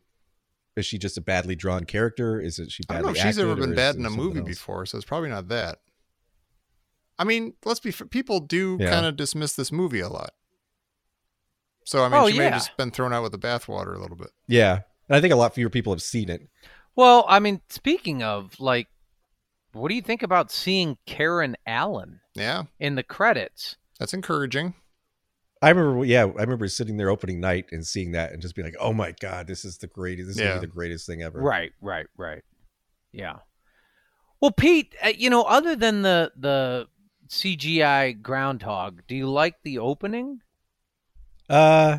[0.76, 2.40] is she just a badly drawn character?
[2.40, 4.10] Is it she I don't know if she's ever acted, or been bad in a
[4.10, 4.48] movie else?
[4.48, 5.78] before, so it's probably not that.
[7.18, 8.90] I mean, let's be people do Yeah.
[8.90, 10.30] kind of dismiss this movie a lot.
[11.84, 13.98] So I mean, Oh, she may have just been thrown out with the bathwater a
[13.98, 14.30] little bit.
[14.46, 16.42] Yeah, and I think a lot fewer people have seen it.
[16.94, 18.88] Well, I mean, speaking of like,
[19.72, 23.76] what do you think about seeing Karen Allen Yeah, in the credits?
[23.98, 24.74] that's encouraging.
[25.60, 28.66] I remember, yeah, I remember sitting there opening night and seeing that and just being
[28.66, 30.28] like, "Oh my god, this is the greatest!
[30.28, 30.54] This is Yeah.
[30.54, 32.42] be the greatest thing ever." Right, right, right.
[33.12, 33.38] Yeah.
[34.40, 36.86] Well, Pete, uh, you know, other than the the
[37.28, 40.40] CGI groundhog, do you like the opening?
[41.50, 41.98] Uh,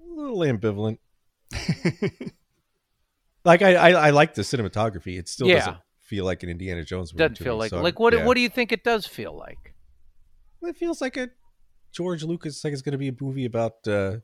[0.00, 0.98] a little ambivalent.
[3.44, 5.18] Like I, I, I like the cinematography.
[5.18, 5.56] It still Yeah.
[5.58, 7.24] doesn't feel like an Indiana Jones movie.
[7.24, 8.14] It Doesn't feel me, like so, like what?
[8.14, 8.24] yeah.
[8.24, 9.74] What do you think it does feel like?
[10.62, 11.28] It feels like a
[11.92, 12.64] George Lucas.
[12.64, 14.16] Like it's going to be a movie about uh,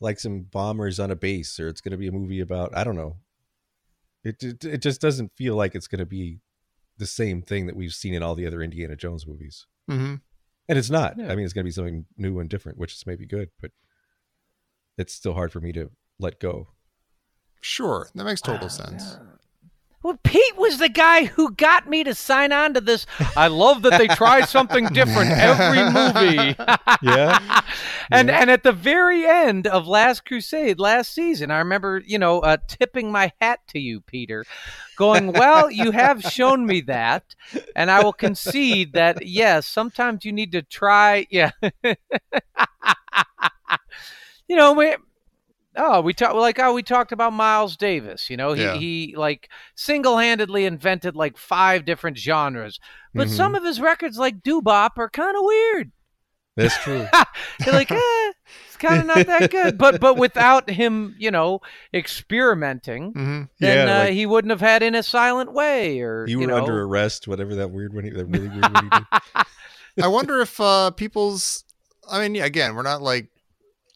[0.00, 2.84] like some bombers on a base, or it's going to be a movie about I
[2.84, 3.16] don't know.
[4.24, 6.40] It it, it just doesn't feel like it's going to be
[6.98, 10.16] the same thing that we've seen in all the other Indiana Jones movies, hmm
[10.68, 11.18] and it's not.
[11.18, 11.32] Yeah.
[11.32, 13.72] I mean, it's going to be something new and different, which is maybe good, but
[14.96, 16.68] it's still hard for me to let go.
[17.60, 19.16] Sure, that makes total sense.
[20.02, 23.04] Well, Pete was the guy who got me to sign on to this.
[23.36, 26.56] I love that they try something different every movie.
[27.02, 27.62] Yeah.
[28.10, 28.40] and Yeah.
[28.40, 32.56] and at the very end of Last Crusade last season, I remember you know uh,
[32.66, 34.44] tipping my hat to you, Peter,
[34.96, 37.34] going, "Well, you have shown me that,
[37.76, 41.50] and I will concede that yes, sometimes you need to try." Yeah,
[44.48, 44.94] you know we.
[45.76, 48.28] Oh, we talked like oh we talked about Miles Davis.
[48.28, 48.74] You know he Yeah.
[48.74, 52.80] he like single handedly invented like five different genres,
[53.14, 53.36] but Mhm.
[53.36, 55.92] some of his records like Doo-Bop are kind of weird.
[56.56, 57.06] That's true.
[57.60, 58.32] They're like, eh,
[58.66, 59.78] it's kind of not that good.
[59.78, 61.60] But but without him, you know,
[61.94, 66.26] experimenting, hmm then yeah, uh, like he wouldn't have had in a silent way or
[66.26, 66.56] you you, were know.
[66.58, 70.04] under arrest, whatever that weird one, that really weird one he did.
[70.04, 71.64] I wonder if uh, people's.
[72.10, 73.28] I mean, yeah, again, we're not like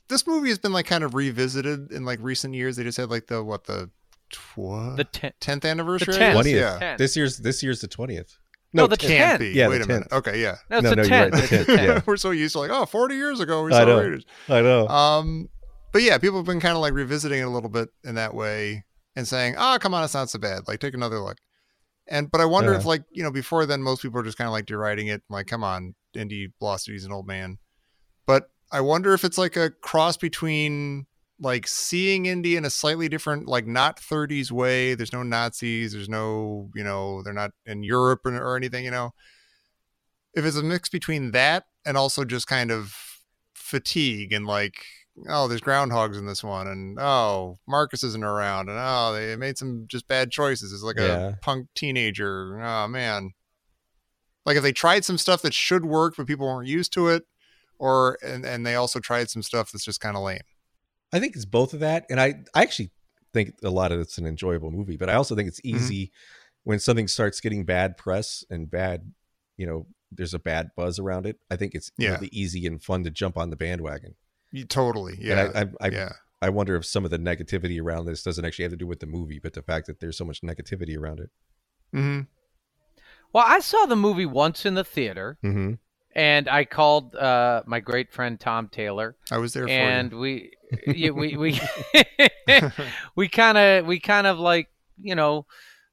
[0.08, 2.76] this movie has been like kind of revisited in like recent years.
[2.76, 3.90] They just had like the what the
[4.30, 6.14] tw- the ten- tenth anniversary.
[6.14, 6.32] I 10th.
[6.32, 6.56] Twentieth.
[6.60, 6.98] Yeah, Tenth.
[6.98, 8.36] This year's this year's the twentieth.
[8.72, 9.38] No, the can't 10th.
[9.38, 9.48] be.
[9.50, 10.08] Yeah, Wait the a minute.
[10.10, 10.56] Okay, yeah.
[10.68, 11.32] no, it's No, the no, you're 10th.
[11.32, 12.00] right, the 10th, yeah.
[12.06, 14.00] we're so used to like, oh, 40 years ago we I saw know.
[14.00, 14.24] Raiders.
[14.48, 14.88] I know.
[14.88, 15.48] Um,
[15.92, 18.34] but yeah, people have been kind of like revisiting it a little bit in that
[18.34, 18.84] way
[19.14, 20.62] and saying, "Oh, come on, it's not so bad.
[20.66, 21.38] Like, take another look."
[22.08, 22.78] And but I wonder Yeah.
[22.78, 25.22] if like you know before then most people are just kind of like deriding it,
[25.30, 26.92] like, "Come on, Indy lost it.
[26.92, 27.58] He's an old man."
[28.72, 31.06] I wonder if it's like a cross between
[31.40, 34.94] like seeing Indy in a slightly different, like not 30s way.
[34.94, 35.92] There's no Nazis.
[35.92, 38.84] There's no, you know, they're not in Europe or, or anything.
[38.84, 39.10] You know,
[40.34, 42.96] if it's a mix between that and also just kind of
[43.54, 44.74] fatigue and like
[45.28, 49.56] oh there's groundhogs in this one and oh marcus isn't around and oh they made
[49.56, 51.28] some just bad choices it's like Yeah.
[51.28, 53.30] a punk teenager oh man
[54.44, 57.22] like if they tried some stuff that should work but people weren't used to it
[57.78, 60.40] or and, and they also tried some stuff that's just kind of lame
[61.12, 62.90] I think it's both of that, and I I actually
[63.32, 65.76] think a lot of it's an enjoyable movie, but I also think it's Mm-hmm.
[65.76, 66.12] easy
[66.64, 69.12] when something starts getting bad press and bad,
[69.56, 71.38] you know, there's a bad buzz around it.
[71.50, 72.12] I think it's Yeah.
[72.12, 74.14] really easy and fun to jump on the bandwagon.
[74.50, 76.12] You- totally yeah And I I, I, yeah
[76.42, 79.00] I wonder if some of the negativity around this doesn't actually have to do with
[79.00, 81.30] the movie, but the fact that there's so much negativity around it.
[81.92, 82.20] hmm
[83.32, 85.74] Well, I saw the movie once in the theater, Mm-hmm.
[86.14, 90.52] And I called uh, my great friend Tom Taylor, i was there for and we,
[90.86, 91.60] yeah, we we
[93.16, 94.68] we kind of we kind of like
[95.00, 95.46] you know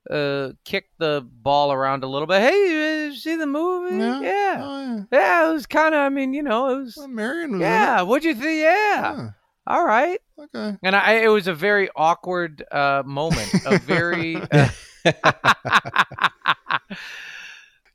[0.10, 2.42] uh kicked the ball around a little bit.
[2.42, 3.98] Hey, uh, see the movie?
[3.98, 4.22] Yeah.
[4.22, 4.62] yeah.
[4.64, 5.04] oh, yeah.
[5.12, 6.02] Yeah, it was kind of.
[6.02, 6.96] I mean, you know, it was.
[6.98, 8.62] Well, marion was Yeah, what'd you think?
[8.62, 9.34] Yeah, it.
[9.68, 10.20] all right.
[10.40, 13.54] Okay And I, it was a very awkward uh, moment.
[13.66, 14.42] A very.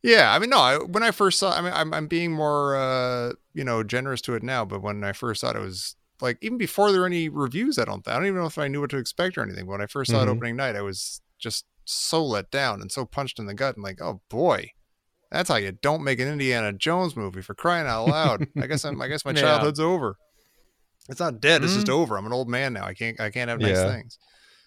[0.06, 0.58] Uh, Yeah, I mean, no.
[0.58, 4.20] I, when I first saw, I mean, I'm I'm being more, uh, you know, generous
[4.22, 4.64] to it now.
[4.64, 7.78] But when I first saw it, it was like even before there were any reviews.
[7.78, 9.66] I don't, I don't even know if I knew what to expect or anything.
[9.66, 10.30] But when I 1st saw it Mhm.
[10.30, 13.84] opening night, I was just so let down and so punched in the gut and
[13.84, 14.70] like, oh boy,
[15.30, 18.46] that's how you don't make an Indiana Jones movie for crying out loud.
[18.60, 19.42] I guess I'm, I guess my Yeah.
[19.42, 20.16] childhood's over.
[21.08, 21.62] It's not dead.
[21.62, 21.92] It's just Mhm.
[21.92, 22.16] over.
[22.16, 22.84] I'm an old man now.
[22.84, 23.92] I can't, I can't have nice Yeah.
[23.92, 24.18] things.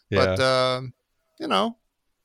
[0.09, 0.35] yeah.
[0.35, 0.93] But um,
[1.39, 1.77] you know,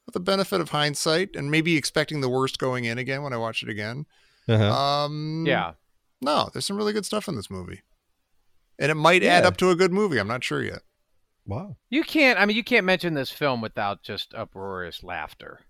[0.06, 3.36] with the benefit of hindsight and maybe expecting the worst going in again when I
[3.36, 4.06] watch it again.
[4.48, 4.72] uh-huh.
[4.72, 5.72] Um, yeah.
[6.20, 7.82] no, there's some really good stuff in this movie,
[8.78, 10.18] and it might add up to a good movie.
[10.18, 10.82] I'm not sure yet.
[11.46, 11.76] wow.
[11.90, 12.38] You can't.
[12.38, 15.60] I mean, you can't mention this film without just uproarious laughter.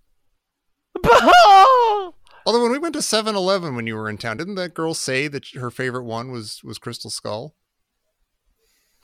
[2.47, 5.27] Although when we went to 7-Eleven when you were in town, didn't that girl say
[5.27, 7.55] that her favorite one was was Crystal Skull?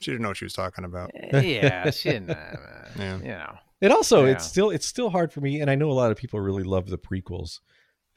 [0.00, 1.10] She didn't know what she was talking about.
[1.32, 2.30] yeah, she didn't.
[2.30, 2.56] Uh,
[2.98, 3.16] Yeah.
[3.18, 3.54] You know.
[3.82, 4.32] It also Yeah.
[4.32, 6.62] it's still it's still hard for me, and I know a lot of people really
[6.62, 7.58] love the prequels,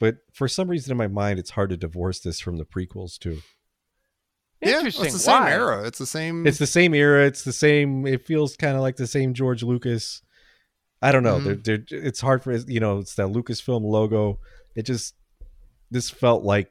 [0.00, 3.18] but for some reason in my mind, it's hard to divorce this from the prequels
[3.18, 3.40] too.
[4.62, 5.04] Yeah, Interesting.
[5.06, 5.50] it's the same Why?
[5.52, 5.86] era.
[5.86, 6.46] It's the same.
[6.46, 7.26] It's the same era.
[7.26, 8.06] It's the same.
[8.06, 10.22] It feels kind of like the same George Lucas.
[11.02, 11.38] I don't know.
[11.38, 11.62] Mhm.
[11.64, 12.98] They're, they're, it's hard for you know.
[13.00, 14.38] It's that Lucasfilm logo.
[14.74, 15.14] It just
[15.90, 16.70] this felt like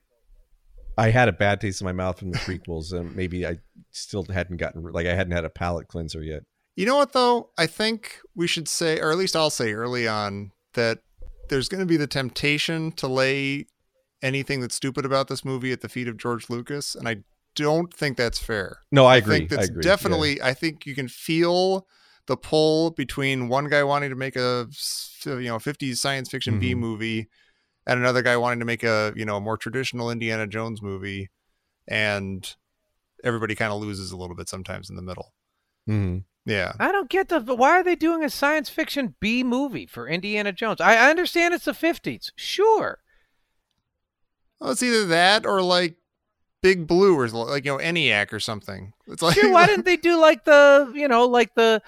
[0.97, 3.57] I had a bad taste in my mouth from the prequels, and maybe I
[3.91, 6.43] still hadn't gotten like I hadn't had a palate cleanser yet.
[6.75, 7.51] You know what though?
[7.57, 10.99] I think we should say, or at least I'll say early on, that
[11.49, 13.67] there's going to be the temptation to lay
[14.21, 17.17] anything that's stupid about this movie at the feet of George Lucas, and I
[17.55, 18.79] don't think that's fair.
[18.91, 19.37] No, I I agree.
[19.39, 19.83] think I that's agree.
[19.83, 20.41] definitely.
[20.41, 21.87] I think you can feel
[22.27, 24.67] the pull between one guy wanting to make a
[25.25, 26.79] you know 50s science fiction B Mhm.
[26.79, 27.29] movie,
[27.87, 31.29] and another guy wanting to make a you know more traditional Indiana Jones movie,
[31.87, 32.53] and
[33.23, 35.33] everybody kind of loses a little bit sometimes in the middle.
[35.87, 36.17] Yeah.
[36.45, 36.73] Yeah.
[36.79, 37.39] I don't get the.
[37.39, 40.79] Why are they doing a science fiction B movie for Indiana Jones?
[40.79, 42.31] I, I understand it's the 50s.
[42.35, 42.99] Sure.
[44.59, 45.95] Well, it's either that or like
[46.61, 48.93] Big Blue or like you know ENIAC or something.
[49.07, 49.51] It's like Sure.
[49.51, 51.81] Why didn't they do like the, you know, like the,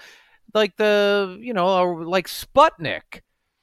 [0.54, 3.20] like the, you know, or like Sputnik,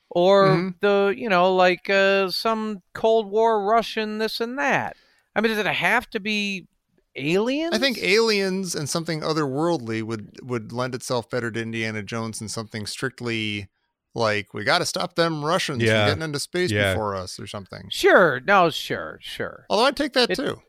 [0.09, 0.75] or Mhm.
[0.81, 4.95] the, you know, like uh, some Cold War Russian this and that.
[5.35, 6.67] I mean, does it have to be
[7.15, 7.73] aliens?
[7.73, 12.47] I think aliens and something otherworldly would would lend itself better to Indiana Jones than
[12.49, 13.69] something strictly
[14.13, 16.05] like we got to stop them Russians Yeah.
[16.05, 16.93] from getting into space Yeah.
[16.93, 17.89] before us or something.
[17.89, 18.39] Sure.
[18.41, 18.69] No.
[18.69, 19.19] Sure.
[19.21, 19.65] Sure.
[19.69, 20.61] Although I'd take that It- too.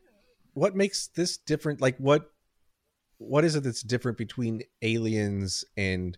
[0.53, 1.79] What makes this different?
[1.81, 2.31] Like what?
[3.19, 6.17] What is it that's different between aliens and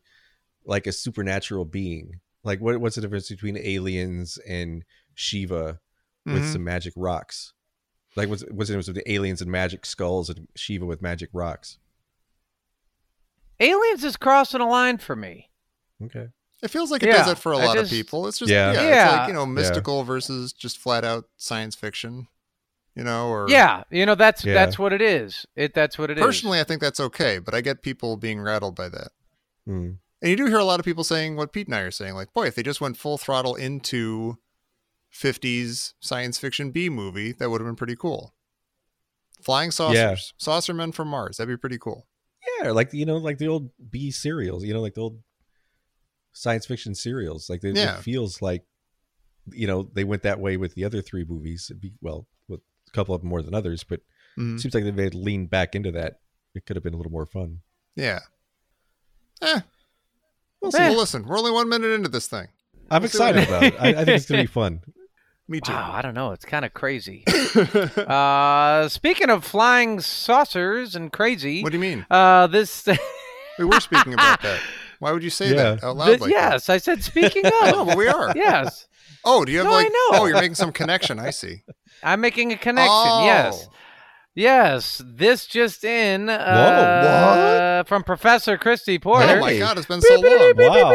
[0.65, 2.19] like a supernatural being?
[2.43, 2.79] Like what?
[2.79, 5.79] What's the difference between aliens and Shiva
[6.25, 6.51] with Mhm.
[6.53, 7.53] some magic rocks?
[8.15, 11.29] Like what's what's the difference with the aliens and magic skulls and Shiva with magic
[11.33, 11.77] rocks?
[13.59, 15.49] Aliens is crossing a line for me.
[16.03, 16.27] Okay.
[16.61, 18.27] It feels like it does Yeah, that for a I lot just- of people.
[18.27, 18.71] It's just Yeah.
[18.73, 19.11] yeah, it's Yeah.
[19.19, 22.27] like you know mystical versus just flat out science fiction.
[22.95, 23.83] You know, or Yeah.
[23.91, 24.53] You know, that's Yeah.
[24.55, 25.45] that's what it is.
[25.55, 26.23] It that's what it is.
[26.23, 29.11] personally, I think that's okay, but I get people being rattled by that.
[29.65, 29.91] Hmm.
[30.21, 32.13] And you do hear a lot of people saying what Pete and I are saying,
[32.15, 34.37] like, boy, if they just went full throttle into
[35.13, 38.33] 50s science fiction B movie, that would have been pretty cool.
[39.41, 42.07] Flying saucers, saucermen from Mars, that'd be pretty cool.
[42.61, 44.63] Yeah, like you know, like the old B serials.
[44.65, 45.19] You know, like the old
[46.33, 47.49] science fiction serials.
[47.49, 47.97] Like it, Yeah.
[47.97, 48.63] it feels like
[49.51, 51.67] you know they went that way with the other three movies.
[51.69, 54.01] It'd be, well, with a couple of them more than others, but
[54.37, 54.55] Mhm.
[54.55, 56.19] it seems like if they had leaned back into that,
[56.53, 57.59] it could have been a little more fun.
[57.95, 58.19] Yeah.
[59.41, 59.61] Eh.
[60.61, 60.79] We'll see.
[60.79, 62.47] Well, listen, we're only one minute into this thing.
[62.91, 63.75] I'm We'll excited about it.
[63.79, 64.81] I, I think it's going to be fun.
[65.49, 65.71] Me too.
[65.73, 66.31] Wow, I don't know.
[66.31, 67.23] It's kind of crazy.
[67.97, 72.05] uh, speaking of flying saucers and crazy, what do you mean?
[72.09, 72.87] uh, this.
[73.59, 74.61] We were speaking about that.
[74.99, 75.55] Why would you say Yeah.
[75.75, 77.51] that out loud Th- like yes, I said speaking of.
[77.51, 78.31] No, but we are.
[78.33, 78.87] yes,
[79.25, 79.87] Oh, do you have No, I like?
[79.91, 80.07] know.
[80.13, 81.19] Oh, you're making some connection.
[81.19, 81.63] I see.
[82.01, 82.89] I'm making a connection.
[82.93, 83.25] Oh.
[83.25, 83.67] Yes,
[84.39, 85.01] yes.
[85.05, 86.29] This just in.
[86.29, 89.37] Uh, From Professor Christy Porter.
[89.37, 90.53] Oh my God, it's been so long.
[90.57, 90.91] Wow.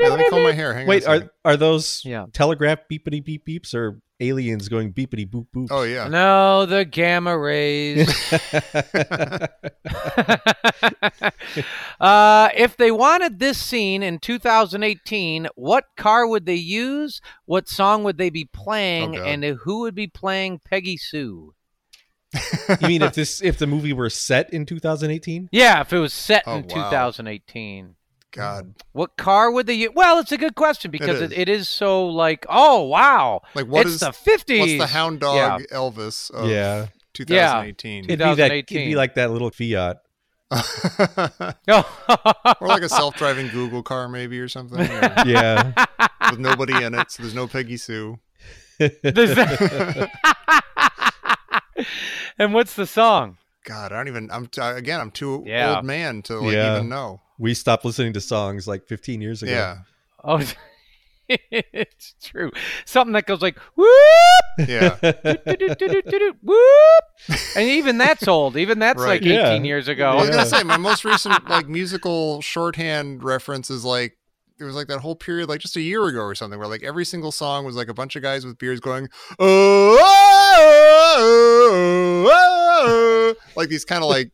[0.00, 0.74] Hey, let me comb my hair.
[0.74, 1.22] Hang Wait, on.
[1.22, 2.26] are are those Yeah.
[2.32, 5.68] telegraph beepity beep beeps or aliens going beepity boop boop?
[5.70, 6.08] Oh yeah.
[6.08, 8.08] No, the gamma rays.
[12.00, 17.20] uh, if they wanted this scene in 2018, what car would they use?
[17.46, 19.16] What song would they be playing?
[19.18, 21.54] Oh, and who would be playing Peggy Sue?
[22.80, 25.48] You mean if this if the movie were set in 2018?
[25.52, 26.68] Yeah, if it was set Oh, in wow.
[27.10, 27.94] 2018.
[28.32, 29.90] God, What car would they use?
[29.92, 31.32] Well, it's a good question because is.
[31.32, 33.42] it, it is so like, oh, wow.
[33.56, 34.60] like what it's is the 50s.
[34.60, 35.58] what's the hound dog Yeah.
[35.76, 36.86] Elvis of Yeah.
[37.14, 38.04] 2018?
[38.04, 38.52] It'd be that.
[38.52, 39.96] It'd be like that little Fiat.
[41.68, 42.54] Oh.
[42.60, 45.72] or like a self-driving Google car, maybe or something, or Yeah.
[46.30, 48.18] with nobody in it, so there's no Peggy Sue.
[51.80, 51.86] Does
[52.38, 53.36] that- and what's the song?
[53.64, 54.30] God, I don't even.
[54.30, 55.00] I'm t- again.
[55.00, 55.76] I'm too Yeah.
[55.76, 56.76] old man to like Yeah.
[56.76, 57.20] even know.
[57.38, 59.52] we stopped listening to songs like 15 years ago.
[59.52, 59.78] Yeah,
[60.24, 60.42] Oh,
[61.28, 62.50] it's true.
[62.84, 64.96] Something that goes like whoop, yeah.
[66.42, 67.04] whoop,
[67.56, 68.56] and even that's old.
[68.56, 69.20] Even that's Right.
[69.20, 69.50] like Yeah.
[69.50, 70.10] eighteen years ago.
[70.10, 74.16] I was gonna say my most recent like musical shorthand reference is like
[74.60, 76.82] there was like that whole period like just a year ago or something where like
[76.82, 79.08] every single song was like a bunch of guys with beards going
[79.38, 79.98] oh,
[81.08, 84.30] oh, oh, oh," like these kind of like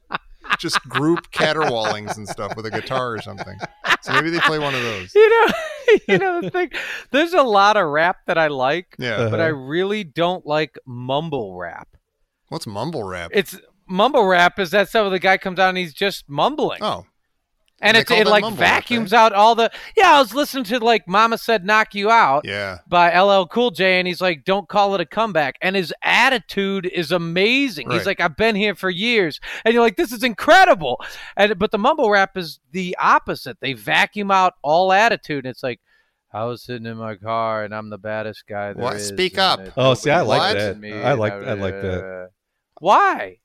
[0.59, 3.57] just group caterwaulings and stuff with a guitar or something.
[4.03, 5.14] So maybe they play one of those.
[5.14, 5.53] You know,
[6.09, 6.70] you know the thing.
[7.12, 9.29] There's a lot of rap that I like, Yeah.
[9.29, 9.61] But I uh-huh.
[9.61, 11.89] really don't like mumble rap.
[12.49, 13.31] What's mumble rap?
[13.33, 13.57] It's
[13.87, 16.79] mumble rap is that some of the guy comes out and he's just mumbling.
[16.83, 17.07] Oh,
[17.83, 20.79] and they it's it like mumble vacuums out all the yeah i was listening to
[20.79, 22.79] like mama said knock you out yeah.
[22.89, 26.87] by ll cool j and he's like don't call it a comeback and his attitude
[26.87, 27.99] is amazing Right.
[27.99, 31.01] he's like i've been here for years and you're like this is incredible
[31.37, 35.62] and but the mumble rap is the opposite they vacuum out all attitude and it's
[35.62, 35.81] like
[36.33, 38.97] I was sitting in my car and I'm the baddest guy there What?
[38.97, 39.61] is, Speak up.
[39.61, 40.59] it- Oh, see, I like What?
[40.59, 40.79] that.
[40.79, 42.31] me, I like and I like that.
[42.81, 43.39] Why?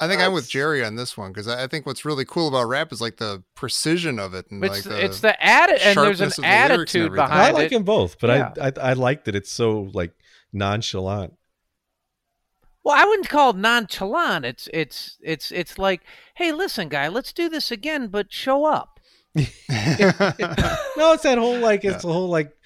[0.00, 2.48] I think I'm with Gerry on this one because I I think what's really cool
[2.48, 5.78] about rap is like the precision of it and It's like the, it's the atti-
[5.82, 7.14] and there's an sharpness of the lyrics and attitude everything.
[7.16, 7.74] behind I like it.
[7.74, 8.52] them both, but Yeah.
[8.60, 10.12] I, I I like that it's so like
[10.52, 11.34] nonchalant.
[12.82, 14.46] Well, I wouldn't call it nonchalant.
[14.46, 16.00] It's it's it's it's like,
[16.36, 18.98] hey, listen, guy, let's do this again, but show up.
[19.36, 19.44] No,
[21.12, 22.56] it's that whole like it's the whole like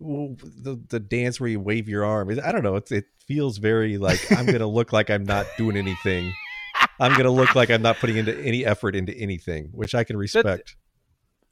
[0.00, 2.30] the the dance where you wave your arm.
[2.44, 2.76] I don't know.
[2.76, 6.32] It's it feels very like I'm gonna look like I'm not doing anything.
[7.00, 10.16] I'm gonna look like I'm not putting into any effort into anything, which I can
[10.16, 10.76] respect.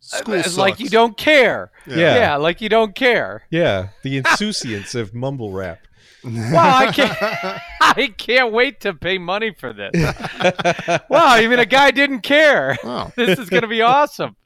[0.01, 1.71] School It's like you don't care.
[1.87, 2.17] Yeah.
[2.17, 2.37] Yeah.
[2.37, 3.45] like you don't care.
[3.51, 5.87] Yeah, the insouciance of mumble rap.
[6.25, 7.17] Wow, I can't
[7.81, 9.93] I can't wait to pay money for this.
[11.11, 12.77] wow, even a guy didn't care.
[12.85, 13.13] Oh.
[13.17, 14.37] This is gonna be awesome.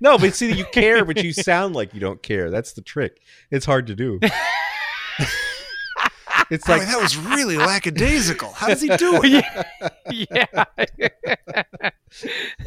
[0.00, 2.50] No, but see, you care, but you sound like you don't care.
[2.50, 3.20] That's the trick.
[3.50, 4.20] It's hard to do.
[6.50, 8.50] It's Boy, like that was really lackadaisical.
[8.52, 9.44] How does he do it?
[10.10, 10.64] yeah.
[10.98, 11.62] yeah.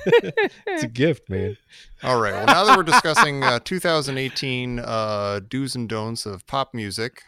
[0.05, 1.57] it's a gift, man.
[2.01, 2.34] All right.
[2.34, 7.23] Well, now that we're discussing uh, 2018 uh, do's and don'ts of pop music,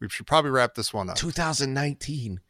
[0.00, 1.16] we should probably wrap this one up.
[1.16, 2.40] 2019.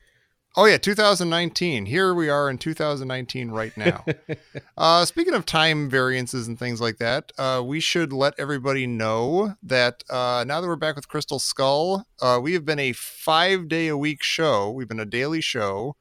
[0.57, 1.87] Oh yeah, 2019.
[1.87, 4.05] Here we are in 2019 right now.
[4.77, 9.57] uh, speaking of time variances and things like that, uh, we should let everybody know
[9.65, 13.67] that uh, now that we're back with Crystal Skull, uh, we have been a five
[13.67, 14.71] day a week show.
[14.71, 15.97] We've been a daily show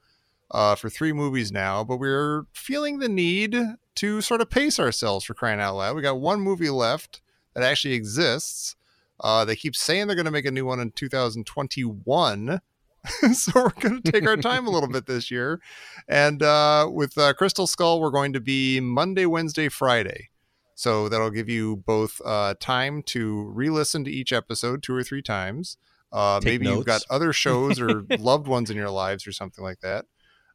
[0.52, 3.58] uh, for three movies now, but we're feeling the need
[3.96, 5.96] to sort of pace ourselves for crying out loud.
[5.96, 7.22] We got one movie left
[7.56, 8.76] that actually exists.
[9.20, 12.62] Uh, they keep saying they're going to make a new one in 2021.
[13.34, 15.60] so we're going to take our time a little bit this year.
[16.08, 20.30] And uh, with uh, Crystal Skull, we're going to be Monday, Wednesday, Friday.
[20.76, 25.22] So that'll give you both uh, time to re-listen to each episode two or three
[25.22, 25.78] times.
[26.12, 29.80] Uh, maybe you've got other shows or loved ones in your lives or something like
[29.82, 30.06] that.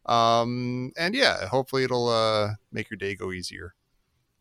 [0.07, 3.75] Um, and yeah, hopefully it'll uh, make your day go easier,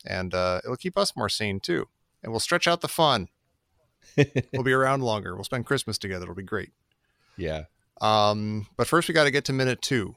[0.06, 1.88] and uh, it'll keep us more sane too.
[2.24, 3.28] And we'll stretch out the fun.
[4.54, 5.36] we'll be around longer.
[5.36, 6.24] We'll spend Christmas together.
[6.24, 6.72] It'll be great.
[7.36, 7.66] Yeah.
[8.02, 10.16] Um, but first, we got to get to minute two,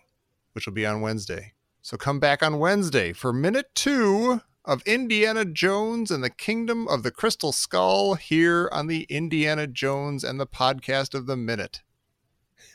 [0.53, 1.53] which will be on Wednesday.
[1.83, 7.03] So come back on Wednesday for minute two of Indiana Jones and the Kingdom of
[7.03, 11.81] the Crystal Skull here on the Indiana Jones and the Podcast of the Minute.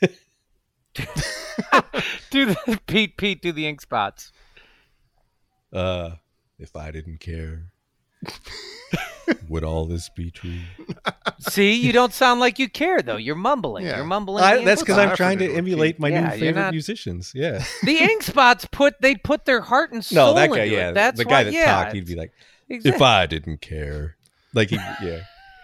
[2.30, 4.32] do the Pete Pete do the ink spots.
[5.72, 6.16] Uh,
[6.58, 7.72] if I didn't care,
[9.48, 10.58] would all this be true?
[11.40, 13.16] See, you don't sound like you care though.
[13.16, 13.84] You're mumbling.
[13.86, 13.96] Yeah.
[13.96, 14.44] You're mumbling.
[14.44, 17.32] I, that's because I'm trying to emulate my Yeah, new favorite not- musicians.
[17.34, 17.64] Yeah.
[17.82, 20.64] the ink spots put they put their heart and soul No, that guy.
[20.64, 20.94] into Yeah, it.
[20.94, 22.32] That's the why, guy that yeah, talked, he'd be like,
[22.68, 22.96] exactly.
[22.96, 24.16] "If I didn't care,"
[24.54, 25.20] like he, yeah.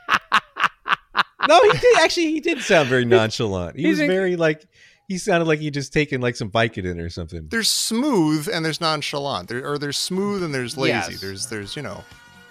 [1.48, 2.32] no, he did actually.
[2.32, 3.76] He did sound very nonchalant.
[3.76, 4.66] He He's was very like.
[5.08, 7.48] He sounded like he just taken like some Vicodin or something.
[7.50, 9.48] There's smooth and there's nonchalant.
[9.48, 10.92] There, or there's smooth and there's lazy.
[10.92, 11.20] Yes.
[11.20, 12.02] There's, there's, you know.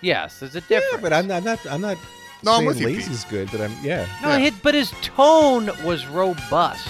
[0.02, 0.93] Yes, there's a difference.
[0.93, 1.38] Yeah, but I'm not.
[1.38, 1.66] I'm not.
[1.68, 1.97] I'm not
[2.43, 2.88] no, I'm with you.
[2.88, 4.08] Lazy's good, but I'm yeah.
[4.22, 4.49] No, yeah.
[4.64, 6.88] But his tone was robust.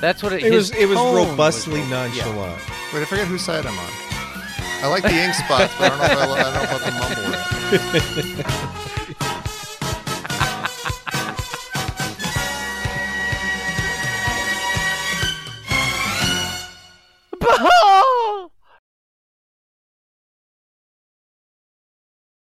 [0.00, 0.72] That's what it, it was.
[0.72, 2.60] It was robustly was nonchalant.
[2.66, 2.74] Yeah.
[2.92, 3.90] Wait, I forget whose side I'm on.
[4.82, 6.82] I like the ink spots, but I don't know if I, I don't know about
[6.84, 6.92] the
[17.60, 17.70] mumble.